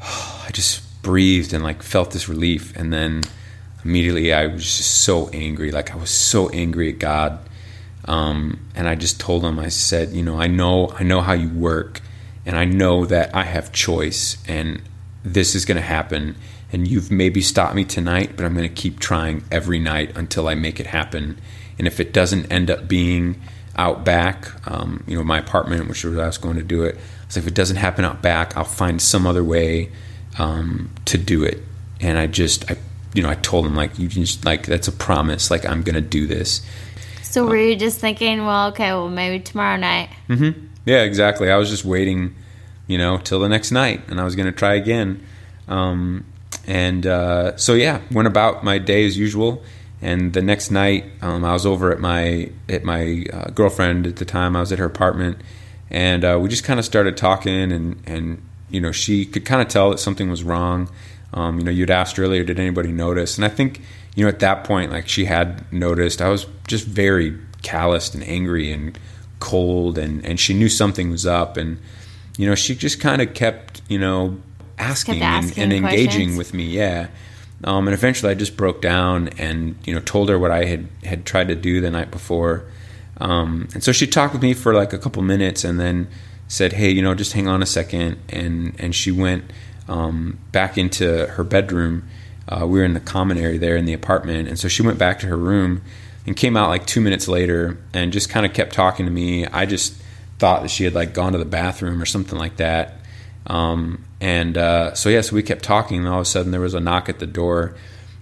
I 0.02 0.50
just 0.52 0.82
breathed 1.02 1.52
and 1.52 1.62
like 1.62 1.82
felt 1.84 2.10
this 2.10 2.28
relief, 2.28 2.74
and 2.76 2.92
then 2.92 3.22
immediately 3.84 4.32
I 4.32 4.46
was 4.46 4.64
just 4.64 4.90
so 5.04 5.28
angry. 5.32 5.70
Like 5.70 5.92
I 5.94 5.96
was 5.96 6.10
so 6.10 6.48
angry 6.50 6.88
at 6.92 6.98
God, 6.98 7.38
um, 8.06 8.58
and 8.74 8.88
I 8.88 8.94
just 8.96 9.20
told 9.20 9.44
him. 9.44 9.58
I 9.60 9.68
said, 9.68 10.10
you 10.10 10.22
know, 10.24 10.40
I 10.40 10.48
know 10.48 10.90
I 10.98 11.02
know 11.04 11.20
how 11.20 11.34
you 11.34 11.48
work, 11.48 12.00
and 12.44 12.56
I 12.56 12.64
know 12.64 13.06
that 13.06 13.34
I 13.34 13.44
have 13.44 13.70
choice, 13.72 14.36
and 14.48 14.82
this 15.32 15.54
is 15.54 15.64
going 15.64 15.76
to 15.76 15.86
happen. 15.86 16.36
And 16.72 16.88
you've 16.88 17.10
maybe 17.10 17.40
stopped 17.40 17.74
me 17.74 17.84
tonight, 17.84 18.32
but 18.36 18.44
I'm 18.44 18.54
going 18.54 18.68
to 18.68 18.74
keep 18.74 18.98
trying 18.98 19.44
every 19.50 19.78
night 19.78 20.16
until 20.16 20.48
I 20.48 20.54
make 20.54 20.80
it 20.80 20.86
happen. 20.86 21.38
And 21.78 21.86
if 21.86 22.00
it 22.00 22.12
doesn't 22.12 22.50
end 22.50 22.70
up 22.70 22.88
being 22.88 23.40
out 23.76 24.04
back, 24.04 24.48
um, 24.70 25.04
you 25.06 25.16
know, 25.16 25.22
my 25.22 25.38
apartment, 25.38 25.88
which 25.88 26.04
was 26.04 26.18
I 26.18 26.26
was 26.26 26.38
going 26.38 26.56
to 26.56 26.62
do 26.62 26.82
it, 26.84 26.96
I 26.96 27.26
was 27.26 27.36
like, 27.36 27.44
if 27.44 27.48
it 27.48 27.54
doesn't 27.54 27.76
happen 27.76 28.04
out 28.04 28.22
back, 28.22 28.56
I'll 28.56 28.64
find 28.64 29.00
some 29.00 29.26
other 29.26 29.44
way 29.44 29.90
um, 30.38 30.90
to 31.06 31.18
do 31.18 31.44
it. 31.44 31.62
And 32.00 32.18
I 32.18 32.26
just, 32.26 32.70
I, 32.70 32.76
you 33.14 33.22
know, 33.22 33.30
I 33.30 33.34
told 33.36 33.66
him 33.66 33.74
like, 33.74 33.98
you 33.98 34.08
just 34.08 34.44
like 34.44 34.66
that's 34.66 34.88
a 34.88 34.92
promise. 34.92 35.50
Like 35.50 35.64
I'm 35.64 35.82
going 35.82 35.94
to 35.94 36.00
do 36.00 36.26
this. 36.26 36.66
So 37.22 37.46
were 37.46 37.56
you 37.56 37.76
just 37.76 38.00
thinking, 38.00 38.44
well, 38.46 38.68
okay, 38.68 38.92
well 38.92 39.08
maybe 39.08 39.42
tomorrow 39.42 39.76
night? 39.76 40.08
Yeah, 40.84 41.02
exactly. 41.02 41.50
I 41.50 41.56
was 41.56 41.68
just 41.68 41.84
waiting, 41.84 42.34
you 42.86 42.98
know, 42.98 43.18
till 43.18 43.40
the 43.40 43.48
next 43.48 43.70
night, 43.70 44.02
and 44.08 44.20
I 44.20 44.24
was 44.24 44.36
going 44.36 44.46
to 44.46 44.52
try 44.52 44.74
again. 44.74 45.24
Um, 45.68 46.24
and 46.66 47.06
uh, 47.06 47.56
so 47.56 47.74
yeah, 47.74 48.00
went 48.10 48.28
about 48.28 48.64
my 48.64 48.78
day 48.78 49.06
as 49.06 49.16
usual. 49.16 49.62
And 50.02 50.34
the 50.34 50.42
next 50.42 50.70
night, 50.70 51.04
um, 51.22 51.44
I 51.44 51.52
was 51.52 51.64
over 51.64 51.90
at 51.90 52.00
my 52.00 52.50
at 52.68 52.84
my 52.84 53.24
uh, 53.32 53.50
girlfriend 53.50 54.06
at 54.06 54.16
the 54.16 54.24
time. 54.24 54.54
I 54.54 54.60
was 54.60 54.72
at 54.72 54.78
her 54.78 54.84
apartment, 54.84 55.40
and 55.90 56.24
uh, 56.24 56.38
we 56.40 56.48
just 56.48 56.64
kind 56.64 56.78
of 56.78 56.84
started 56.84 57.16
talking. 57.16 57.72
And 57.72 58.02
and 58.06 58.42
you 58.70 58.80
know, 58.80 58.92
she 58.92 59.24
could 59.24 59.44
kind 59.44 59.62
of 59.62 59.68
tell 59.68 59.90
that 59.90 59.98
something 59.98 60.28
was 60.28 60.44
wrong. 60.44 60.90
Um, 61.32 61.58
you 61.58 61.64
know, 61.64 61.70
you'd 61.70 61.90
asked 61.90 62.18
earlier, 62.18 62.44
did 62.44 62.58
anybody 62.58 62.92
notice? 62.92 63.36
And 63.36 63.44
I 63.44 63.48
think 63.48 63.80
you 64.14 64.24
know 64.24 64.28
at 64.28 64.40
that 64.40 64.64
point, 64.64 64.92
like 64.92 65.08
she 65.08 65.24
had 65.24 65.70
noticed. 65.72 66.20
I 66.20 66.28
was 66.28 66.46
just 66.68 66.86
very 66.86 67.38
calloused 67.62 68.14
and 68.14 68.22
angry 68.24 68.70
and 68.70 68.98
cold, 69.40 69.96
and 69.96 70.24
and 70.26 70.38
she 70.38 70.52
knew 70.52 70.68
something 70.68 71.10
was 71.10 71.24
up. 71.24 71.56
And 71.56 71.78
you 72.36 72.46
know, 72.46 72.54
she 72.54 72.74
just 72.74 73.00
kind 73.00 73.22
of 73.22 73.34
kept 73.34 73.82
you 73.88 73.98
know 73.98 74.38
asking, 74.78 75.22
asking 75.22 75.62
and, 75.62 75.72
and 75.72 75.84
engaging 75.84 76.36
with 76.36 76.54
me. 76.54 76.64
Yeah. 76.64 77.08
Um, 77.64 77.88
and 77.88 77.94
eventually, 77.94 78.30
I 78.30 78.34
just 78.34 78.56
broke 78.56 78.82
down 78.82 79.28
and 79.38 79.76
you 79.84 79.94
know 79.94 80.00
told 80.00 80.28
her 80.28 80.38
what 80.38 80.50
I 80.50 80.64
had 80.64 80.86
had 81.04 81.24
tried 81.24 81.48
to 81.48 81.54
do 81.54 81.80
the 81.80 81.90
night 81.90 82.10
before. 82.10 82.64
Um, 83.18 83.68
and 83.72 83.82
so 83.82 83.92
she 83.92 84.06
talked 84.06 84.34
with 84.34 84.42
me 84.42 84.52
for 84.52 84.74
like 84.74 84.92
a 84.92 84.98
couple 84.98 85.22
minutes, 85.22 85.64
and 85.64 85.80
then 85.80 86.08
said, 86.48 86.74
"Hey, 86.74 86.90
you 86.90 87.02
know, 87.02 87.14
just 87.14 87.32
hang 87.32 87.48
on 87.48 87.62
a 87.62 87.66
second. 87.66 88.18
And 88.28 88.74
and 88.78 88.94
she 88.94 89.10
went 89.10 89.50
um, 89.88 90.38
back 90.52 90.76
into 90.76 91.26
her 91.26 91.44
bedroom. 91.44 92.08
Uh, 92.48 92.66
we 92.66 92.78
were 92.78 92.84
in 92.84 92.94
the 92.94 93.00
common 93.00 93.38
area 93.38 93.58
there 93.58 93.76
in 93.76 93.86
the 93.86 93.92
apartment, 93.92 94.48
and 94.48 94.58
so 94.58 94.68
she 94.68 94.82
went 94.82 94.98
back 94.98 95.18
to 95.20 95.26
her 95.26 95.36
room 95.36 95.82
and 96.26 96.36
came 96.36 96.56
out 96.56 96.68
like 96.68 96.86
two 96.86 97.00
minutes 97.00 97.28
later 97.28 97.78
and 97.94 98.12
just 98.12 98.28
kind 98.28 98.44
of 98.44 98.52
kept 98.52 98.72
talking 98.72 99.06
to 99.06 99.12
me. 99.12 99.46
I 99.46 99.64
just 99.66 99.94
thought 100.38 100.62
that 100.62 100.68
she 100.68 100.84
had 100.84 100.94
like 100.94 101.14
gone 101.14 101.32
to 101.32 101.38
the 101.38 101.44
bathroom 101.44 102.00
or 102.00 102.06
something 102.06 102.38
like 102.38 102.56
that. 102.56 102.94
Um, 103.46 104.04
and 104.20 104.56
uh, 104.58 104.94
so 104.94 105.08
yeah, 105.08 105.20
so 105.20 105.36
we 105.36 105.42
kept 105.42 105.62
talking, 105.62 105.98
and 105.98 106.08
all 106.08 106.16
of 106.16 106.22
a 106.22 106.24
sudden 106.24 106.50
there 106.50 106.60
was 106.60 106.74
a 106.74 106.80
knock 106.80 107.08
at 107.08 107.18
the 107.18 107.26
door, 107.26 107.74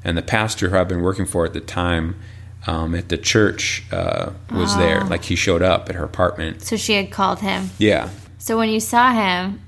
and 0.04 0.16
the 0.16 0.22
pastor 0.22 0.68
who 0.68 0.76
I'd 0.76 0.88
been 0.88 1.02
working 1.02 1.24
for 1.26 1.44
at 1.44 1.52
the 1.52 1.60
time 1.60 2.16
um, 2.66 2.94
at 2.94 3.08
the 3.08 3.18
church 3.18 3.84
uh, 3.92 4.30
was 4.50 4.76
there. 4.76 5.02
Like 5.04 5.24
he 5.24 5.36
showed 5.36 5.62
up 5.62 5.88
at 5.88 5.94
her 5.94 6.04
apartment. 6.04 6.62
So 6.62 6.76
she 6.76 6.94
had 6.94 7.10
called 7.10 7.40
him. 7.40 7.70
Yeah, 7.78 8.10
So 8.38 8.58
when 8.58 8.68
you 8.68 8.80
saw 8.80 9.12
him, 9.12 9.60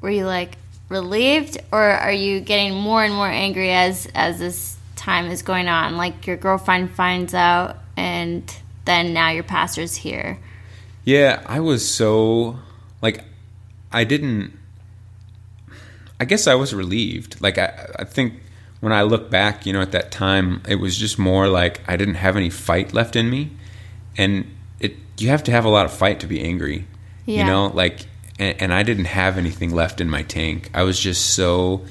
were 0.00 0.10
you 0.10 0.26
like 0.26 0.58
relieved, 0.88 1.58
or 1.72 1.80
are 1.82 2.12
you 2.12 2.40
getting 2.40 2.74
more 2.74 3.04
and 3.04 3.14
more 3.14 3.28
angry 3.28 3.70
as 3.70 4.06
as 4.14 4.38
this 4.38 4.76
time 4.96 5.26
is 5.30 5.42
going 5.42 5.68
on? 5.68 5.96
Like 5.96 6.26
your 6.26 6.36
girlfriend 6.36 6.90
finds 6.90 7.34
out, 7.34 7.76
and 7.96 8.42
then 8.84 9.12
now 9.12 9.30
your 9.30 9.44
pastor's 9.44 9.94
here. 9.94 10.38
Yeah, 11.04 11.42
I 11.46 11.60
was 11.60 11.88
so 11.88 12.58
like 13.02 13.24
I 13.92 14.04
didn't 14.04 14.58
I 16.18 16.24
guess 16.24 16.46
I 16.46 16.54
was 16.54 16.74
relieved. 16.74 17.40
Like 17.40 17.58
I 17.58 17.90
I 17.98 18.04
think 18.04 18.34
when 18.80 18.92
I 18.92 19.02
look 19.02 19.30
back, 19.30 19.66
you 19.66 19.72
know, 19.72 19.80
at 19.80 19.92
that 19.92 20.10
time, 20.10 20.62
it 20.68 20.76
was 20.76 20.96
just 20.96 21.18
more 21.18 21.48
like 21.48 21.80
I 21.88 21.96
didn't 21.96 22.16
have 22.16 22.36
any 22.36 22.50
fight 22.50 22.92
left 22.92 23.16
in 23.16 23.30
me. 23.30 23.50
And 24.16 24.46
it 24.80 24.96
you 25.18 25.28
have 25.28 25.42
to 25.44 25.50
have 25.50 25.64
a 25.64 25.70
lot 25.70 25.86
of 25.86 25.92
fight 25.92 26.20
to 26.20 26.26
be 26.26 26.42
angry. 26.42 26.86
You 27.38 27.44
know, 27.44 27.66
like 27.68 28.06
and, 28.38 28.60
and 28.62 28.74
I 28.74 28.82
didn't 28.82 29.06
have 29.06 29.38
anything 29.38 29.74
left 29.74 30.00
in 30.00 30.08
my 30.08 30.22
tank. 30.22 30.70
I 30.74 30.82
was 30.82 30.98
just 30.98 31.34
so 31.34 31.84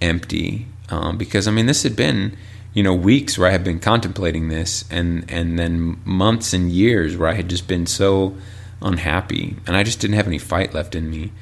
empty 0.00 0.66
um, 0.90 1.16
because 1.16 1.48
I 1.48 1.50
mean 1.50 1.66
this 1.66 1.82
had 1.82 1.96
been 1.96 2.36
you 2.74 2.82
know 2.82 2.94
weeks 2.94 3.38
where 3.38 3.48
I 3.48 3.52
had 3.52 3.64
been 3.64 3.80
contemplating 3.80 4.48
this 4.48 4.84
and 4.90 5.24
and 5.30 5.58
then 5.58 6.00
months 6.04 6.52
and 6.52 6.70
years 6.70 7.16
where 7.16 7.28
I 7.28 7.34
had 7.34 7.48
just 7.48 7.66
been 7.66 7.86
so 7.86 8.36
unhappy 8.82 9.56
and 9.66 9.76
I 9.76 9.82
just 9.82 10.00
didn't 10.00 10.16
have 10.16 10.26
any 10.26 10.38
fight 10.38 10.74
left 10.74 10.94
in 10.94 11.10
me 11.10 11.32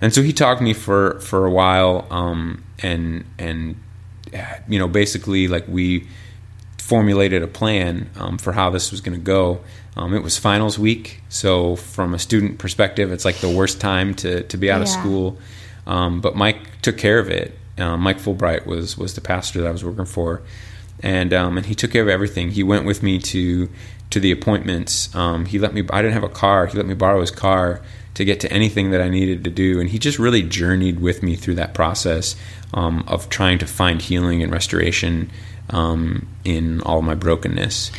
and 0.00 0.12
so 0.12 0.22
he 0.22 0.32
talked 0.32 0.58
to 0.58 0.64
me 0.64 0.74
for 0.74 1.18
for 1.20 1.46
a 1.46 1.50
while 1.50 2.06
um, 2.10 2.62
and 2.82 3.24
and 3.38 3.76
you 4.68 4.78
know, 4.78 4.88
basically 4.88 5.48
like 5.48 5.66
we 5.68 6.06
formulated 6.78 7.42
a 7.42 7.46
plan 7.46 8.10
um, 8.16 8.38
for 8.38 8.52
how 8.52 8.70
this 8.70 8.90
was 8.90 9.00
going 9.00 9.18
to 9.18 9.24
go. 9.24 9.60
Um, 9.96 10.12
it 10.12 10.22
was 10.22 10.38
finals 10.38 10.78
week, 10.78 11.22
so 11.28 11.76
from 11.76 12.14
a 12.14 12.18
student 12.18 12.58
perspective, 12.58 13.12
it's 13.12 13.24
like 13.24 13.36
the 13.36 13.48
worst 13.48 13.80
time 13.80 14.14
to, 14.16 14.42
to 14.44 14.56
be 14.56 14.70
out 14.70 14.82
of 14.82 14.88
school. 14.88 15.38
Um, 15.86 16.20
but 16.20 16.34
Mike 16.34 16.80
took 16.82 16.98
care 16.98 17.20
of 17.20 17.28
it. 17.30 17.56
Um, 17.78 18.00
Mike 18.00 18.18
Fulbright 18.18 18.66
was 18.66 18.98
was 18.98 19.14
the 19.14 19.20
pastor 19.20 19.60
that 19.60 19.68
I 19.68 19.70
was 19.70 19.84
working 19.84 20.04
for, 20.04 20.42
and 21.00 21.32
um, 21.32 21.56
and 21.56 21.66
he 21.66 21.74
took 21.74 21.92
care 21.92 22.02
of 22.02 22.08
everything. 22.08 22.50
He 22.50 22.62
went 22.62 22.84
with 22.86 23.02
me 23.02 23.18
to 23.20 23.68
to 24.14 24.20
the 24.20 24.30
appointments. 24.30 25.14
Um, 25.14 25.44
he 25.44 25.58
let 25.58 25.74
me. 25.74 25.84
I 25.90 26.00
didn't 26.00 26.14
have 26.14 26.24
a 26.24 26.28
car. 26.28 26.66
He 26.66 26.76
let 26.76 26.86
me 26.86 26.94
borrow 26.94 27.20
his 27.20 27.30
car 27.30 27.82
to 28.14 28.24
get 28.24 28.40
to 28.40 28.52
anything 28.52 28.92
that 28.92 29.00
I 29.00 29.08
needed 29.08 29.44
to 29.44 29.50
do, 29.50 29.80
and 29.80 29.90
he 29.90 29.98
just 29.98 30.18
really 30.18 30.42
journeyed 30.42 31.00
with 31.00 31.22
me 31.22 31.34
through 31.34 31.56
that 31.56 31.74
process 31.74 32.36
um, 32.72 33.04
of 33.08 33.28
trying 33.28 33.58
to 33.58 33.66
find 33.66 34.00
healing 34.00 34.42
and 34.42 34.52
restoration 34.52 35.30
um, 35.70 36.28
in 36.44 36.80
all 36.82 37.02
my 37.02 37.14
brokenness. 37.16 37.90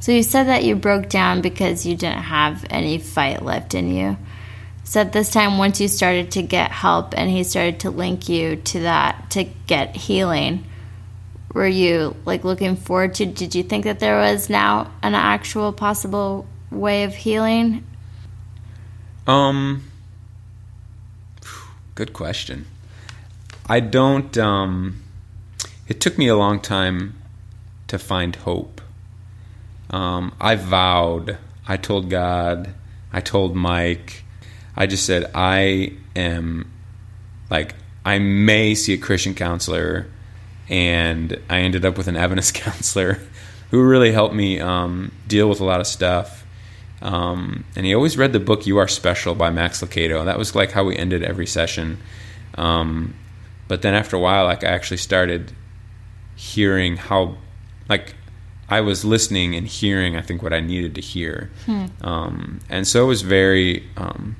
So 0.00 0.10
you 0.10 0.22
said 0.22 0.44
that 0.44 0.64
you 0.64 0.74
broke 0.74 1.10
down 1.10 1.42
because 1.42 1.86
you 1.86 1.96
didn't 1.96 2.22
have 2.22 2.64
any 2.70 2.98
fight 2.98 3.42
left 3.42 3.74
in 3.74 3.94
you. 3.94 4.16
So 4.84 5.02
at 5.02 5.12
this 5.12 5.30
time, 5.30 5.58
once 5.58 5.80
you 5.80 5.88
started 5.88 6.32
to 6.32 6.42
get 6.42 6.70
help 6.70 7.16
and 7.16 7.30
he 7.30 7.44
started 7.44 7.80
to 7.80 7.90
link 7.90 8.28
you 8.28 8.56
to 8.56 8.80
that 8.80 9.30
to 9.30 9.44
get 9.66 9.94
healing, 9.94 10.64
were 11.52 11.66
you 11.66 12.16
like 12.24 12.44
looking 12.44 12.76
forward 12.76 13.14
to? 13.14 13.26
Did 13.26 13.54
you 13.54 13.62
think 13.62 13.84
that 13.84 14.00
there 14.00 14.16
was 14.16 14.48
now 14.48 14.90
an 15.02 15.14
actual 15.14 15.72
possible 15.72 16.46
way 16.70 17.04
of 17.04 17.14
healing? 17.14 17.84
Um, 19.26 19.84
good 21.94 22.12
question. 22.12 22.66
I 23.68 23.80
don't. 23.80 24.36
Um, 24.38 25.02
it 25.88 26.00
took 26.00 26.18
me 26.18 26.28
a 26.28 26.36
long 26.36 26.60
time 26.60 27.14
to 27.88 27.98
find 27.98 28.34
hope. 28.34 28.80
Um, 29.90 30.34
I 30.40 30.56
vowed. 30.56 31.38
I 31.68 31.76
told 31.76 32.08
God. 32.08 32.74
I 33.12 33.20
told 33.20 33.54
Mike. 33.54 34.24
I 34.74 34.86
just 34.86 35.04
said 35.04 35.30
I 35.34 35.92
am 36.16 36.70
like 37.50 37.74
I 38.04 38.18
may 38.18 38.74
see 38.74 38.94
a 38.94 38.98
Christian 38.98 39.34
counselor, 39.34 40.06
and 40.72 41.38
I 41.50 41.58
ended 41.58 41.84
up 41.84 41.98
with 41.98 42.08
an 42.08 42.16
Adventist 42.16 42.54
counselor 42.54 43.20
who 43.70 43.84
really 43.84 44.10
helped 44.10 44.34
me 44.34 44.58
um, 44.58 45.12
deal 45.28 45.48
with 45.48 45.60
a 45.60 45.64
lot 45.64 45.80
of 45.80 45.86
stuff. 45.86 46.44
Um, 47.02 47.64
and 47.76 47.84
he 47.84 47.94
always 47.94 48.16
read 48.16 48.32
the 48.32 48.40
book 48.40 48.66
"You 48.66 48.78
Are 48.78 48.88
Special" 48.88 49.34
by 49.34 49.50
Max 49.50 49.82
Lucado. 49.82 50.18
And 50.20 50.28
that 50.28 50.38
was 50.38 50.54
like 50.54 50.72
how 50.72 50.84
we 50.84 50.96
ended 50.96 51.22
every 51.22 51.46
session. 51.46 51.98
Um, 52.54 53.14
but 53.68 53.82
then 53.82 53.94
after 53.94 54.16
a 54.16 54.18
while, 54.18 54.46
like 54.46 54.64
I 54.64 54.68
actually 54.68 54.96
started 54.96 55.52
hearing 56.36 56.96
how, 56.96 57.36
like, 57.88 58.14
I 58.68 58.80
was 58.80 59.04
listening 59.04 59.54
and 59.54 59.66
hearing. 59.66 60.16
I 60.16 60.22
think 60.22 60.42
what 60.42 60.52
I 60.54 60.60
needed 60.60 60.94
to 60.94 61.00
hear, 61.00 61.50
um, 62.00 62.60
and 62.70 62.86
so 62.86 63.04
it 63.04 63.06
was 63.06 63.22
very, 63.22 63.86
um, 63.96 64.36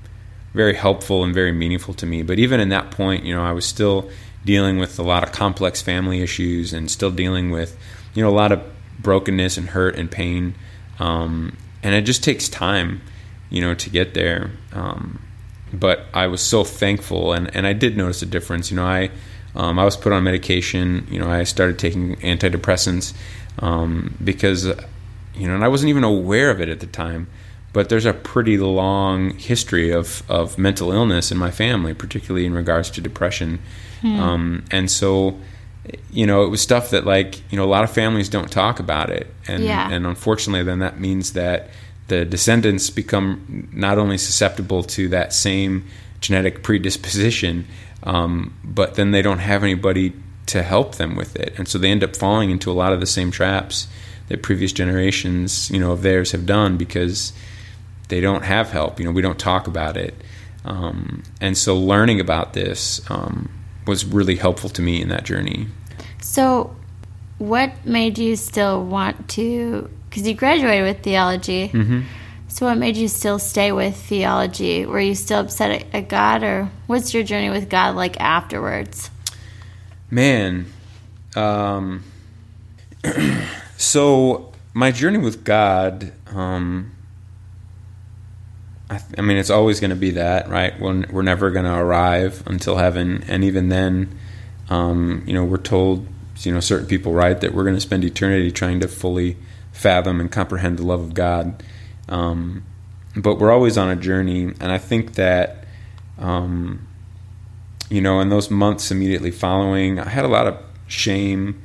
very 0.55 0.75
helpful 0.75 1.25
and 1.25 1.35
very 1.35 1.53
meaningful 1.53 1.95
to 1.95 2.07
me. 2.07 2.23
But 2.23 2.39
even 2.39 2.61
in 2.61 2.71
that 2.71 2.91
point, 2.91 3.25
you 3.25 3.35
know, 3.35 3.43
I 3.43 3.53
was 3.53 3.67
still 3.67 4.11
dealing 4.45 4.79
with 4.79 4.99
a 4.99 5.03
lot 5.03 5.23
of 5.23 5.33
complex 5.33 5.81
family 5.81 6.21
issues 6.21 6.73
and 6.73 6.91
still 6.91 7.11
dealing 7.11 7.51
with, 7.51 7.79
you 8.15 8.23
know, 8.23 8.29
a 8.29 8.35
lot 8.35 8.53
of 8.53 8.63
brokenness 8.99 9.57
and 9.57 9.69
hurt 9.69 9.97
and 9.97 10.11
pain. 10.11 10.55
Um, 10.99 11.57
and 11.83 11.95
it 11.95 12.03
just 12.03 12.23
takes 12.23 12.49
time, 12.49 13.03
you 13.51 13.61
know, 13.61 13.75
to 13.75 13.91
get 13.91 14.15
there. 14.15 14.51
Um, 14.73 15.21
but 15.73 16.07
I 16.13 16.27
was 16.27 16.41
so 16.41 16.65
thankful, 16.65 17.33
and, 17.33 17.55
and 17.57 17.67
I 17.67 17.73
did 17.73 17.97
notice 17.97 18.23
a 18.23 18.27
difference. 18.27 18.71
You 18.71 18.77
know, 18.77 18.85
I 18.85 19.11
um, 19.55 19.79
I 19.79 19.85
was 19.85 19.97
put 19.97 20.13
on 20.13 20.25
medication. 20.25 21.07
You 21.11 21.21
know, 21.21 21.31
I 21.31 21.45
started 21.45 21.79
taking 21.79 22.17
antidepressants 22.17 23.15
um, 23.59 24.17
because, 24.23 24.67
you 25.35 25.49
know, 25.49 25.55
and 25.55 25.65
I 25.65 25.69
wasn't 25.69 25.91
even 25.91 26.05
aware 26.05 26.51
of 26.51 26.61
it 26.61 26.69
at 26.69 26.81
the 26.81 26.87
time. 26.87 27.29
But 27.73 27.89
there's 27.89 28.05
a 28.05 28.13
pretty 28.13 28.59
long 28.59 29.31
history 29.39 29.91
of, 29.91 30.23
of 30.31 30.59
mental 30.59 30.93
illness 30.93 31.33
in 31.33 31.39
my 31.39 31.51
family, 31.51 31.95
particularly 31.95 32.45
in 32.45 32.53
regards 32.53 32.91
to 32.91 33.01
depression. 33.01 33.61
Um, 34.05 34.65
and 34.71 34.91
so, 34.91 35.39
you 36.11 36.27
know, 36.27 36.45
it 36.45 36.49
was 36.49 36.61
stuff 36.61 36.91
that 36.91 37.05
like, 37.07 37.41
you 37.53 37.57
know, 37.57 37.65
a 37.65 37.71
lot 37.71 37.85
of 37.85 37.91
families 37.91 38.29
don't 38.29 38.51
talk 38.51 38.81
about 38.81 39.11
it. 39.11 39.33
And, 39.47 39.63
Yeah. 39.63 39.91
and 39.91 40.07
unfortunately, 40.07 40.65
then 40.65 40.81
that 40.81 40.99
means 41.01 41.33
that 41.35 41.71
the 42.09 42.25
descendants 42.25 42.91
become 42.91 43.69
not 43.73 43.99
only 43.99 44.19
susceptible 44.19 44.83
to 44.83 45.09
that 45.09 45.33
same 45.33 45.85
genetic 46.21 46.63
predisposition, 46.63 47.67
um, 48.03 48.55
but 48.65 48.95
then 48.97 49.13
they 49.13 49.23
don't 49.23 49.39
have 49.39 49.63
anybody 49.63 50.13
to 50.47 50.63
help 50.63 50.97
them 50.97 51.15
with 51.15 51.37
it. 51.37 51.55
And 51.57 51.69
so 51.69 51.79
they 51.79 51.91
end 51.91 52.03
up 52.03 52.17
falling 52.17 52.51
into 52.51 52.71
a 52.71 52.75
lot 52.75 52.93
of 52.93 53.01
the 53.01 53.07
same 53.07 53.31
traps 53.31 53.87
that 54.29 54.43
previous 54.43 54.73
generations, 54.73 55.71
you 55.71 55.79
know, 55.79 55.93
of 55.93 56.03
theirs 56.03 56.33
have 56.33 56.45
done 56.47 56.77
because 56.77 57.33
they 58.09 58.21
don't 58.21 58.45
have 58.45 58.71
help. 58.71 58.99
You 58.99 59.07
know, 59.07 59.13
we 59.13 59.23
don't 59.23 59.39
talk 59.39 59.67
about 59.67 59.97
it. 59.97 60.15
Um, 60.65 61.23
and 61.41 61.57
so 61.57 61.77
learning 61.77 62.21
about 62.21 62.53
this 62.53 63.01
um, 63.11 63.49
was 63.87 64.05
really 64.05 64.37
helpful 64.37 64.71
to 64.71 64.83
me 64.83 65.01
in 65.01 65.09
that 65.09 65.25
journey. 65.25 65.67
So, 66.21 66.75
what 67.39 67.85
made 67.85 68.19
you 68.19 68.37
still 68.37 68.85
want 68.85 69.29
to? 69.31 69.91
Because 70.09 70.27
you 70.27 70.35
graduated 70.35 70.85
with 70.85 71.03
theology. 71.03 71.69
Mm-hmm. 71.69 72.03
So, 72.49 72.67
what 72.67 72.79
made 72.79 72.97
you 72.97 73.09
still 73.09 73.39
stay 73.39 73.73
with 73.73 73.97
theology? 73.97 74.87
Were 74.87 75.01
you 75.01 75.15
still 75.15 75.41
upset 75.41 75.71
at, 75.71 75.95
at 75.95 76.09
God, 76.09 76.43
or 76.43 76.71
what's 76.87 77.15
your 77.15 77.23
journey 77.23 77.51
with 77.51 77.69
God 77.69 77.97
like 77.97 78.21
afterwards? 78.21 79.11
Man, 80.11 80.67
um, 81.35 82.05
so 83.77 84.53
my 84.75 84.91
journey 84.91 85.19
with 85.19 85.45
God, 85.45 86.13
um, 86.29 86.93
I, 88.93 88.99
th- 88.99 89.19
I 89.19 89.23
mean, 89.23 89.37
it's 89.37 89.51
always 89.51 89.81
going 89.81 89.91
to 89.91 89.97
be 89.97 90.11
that, 90.13 90.49
right? 90.49 90.79
We're, 90.79 91.05
we're 91.11 91.23
never 91.23 91.51
going 91.51 91.65
to 91.65 91.75
arrive 91.75 92.43
until 92.47 92.77
heaven, 92.77 93.25
and 93.27 93.43
even 93.43 93.69
then, 93.69 94.19
um, 94.69 95.23
you 95.27 95.33
know, 95.33 95.45
we're 95.45 95.57
told, 95.57 96.07
you 96.41 96.53
know, 96.53 96.61
certain 96.61 96.87
people, 96.87 97.13
right, 97.13 97.41
that 97.41 97.55
we're 97.55 97.65
going 97.65 97.75
to 97.75 97.81
spend 97.81 98.05
eternity 98.05 98.51
trying 98.51 98.81
to 98.81 98.89
fully 98.89 99.37
fathom 99.73 100.21
and 100.21 100.31
comprehend 100.31 100.79
the 100.79 100.85
love 100.85 101.01
of 101.01 101.15
God. 101.15 101.63
Um, 102.09 102.65
but 103.17 103.39
we're 103.39 103.51
always 103.51 103.79
on 103.79 103.91
a 103.91 103.97
journey, 103.97 104.45
and 104.61 104.71
I 104.71 104.79
think 104.79 105.15
that. 105.15 105.65
Um, 106.19 106.87
you 107.93 108.01
know, 108.01 108.21
in 108.21 108.31
those 108.31 108.51
months 108.51 108.91
immediately 108.91 109.31
following, 109.31 109.99
I 109.99 110.09
had 110.09 110.25
a 110.25 110.29
lot 110.29 110.47
of 110.47 110.57
shame 110.87 111.61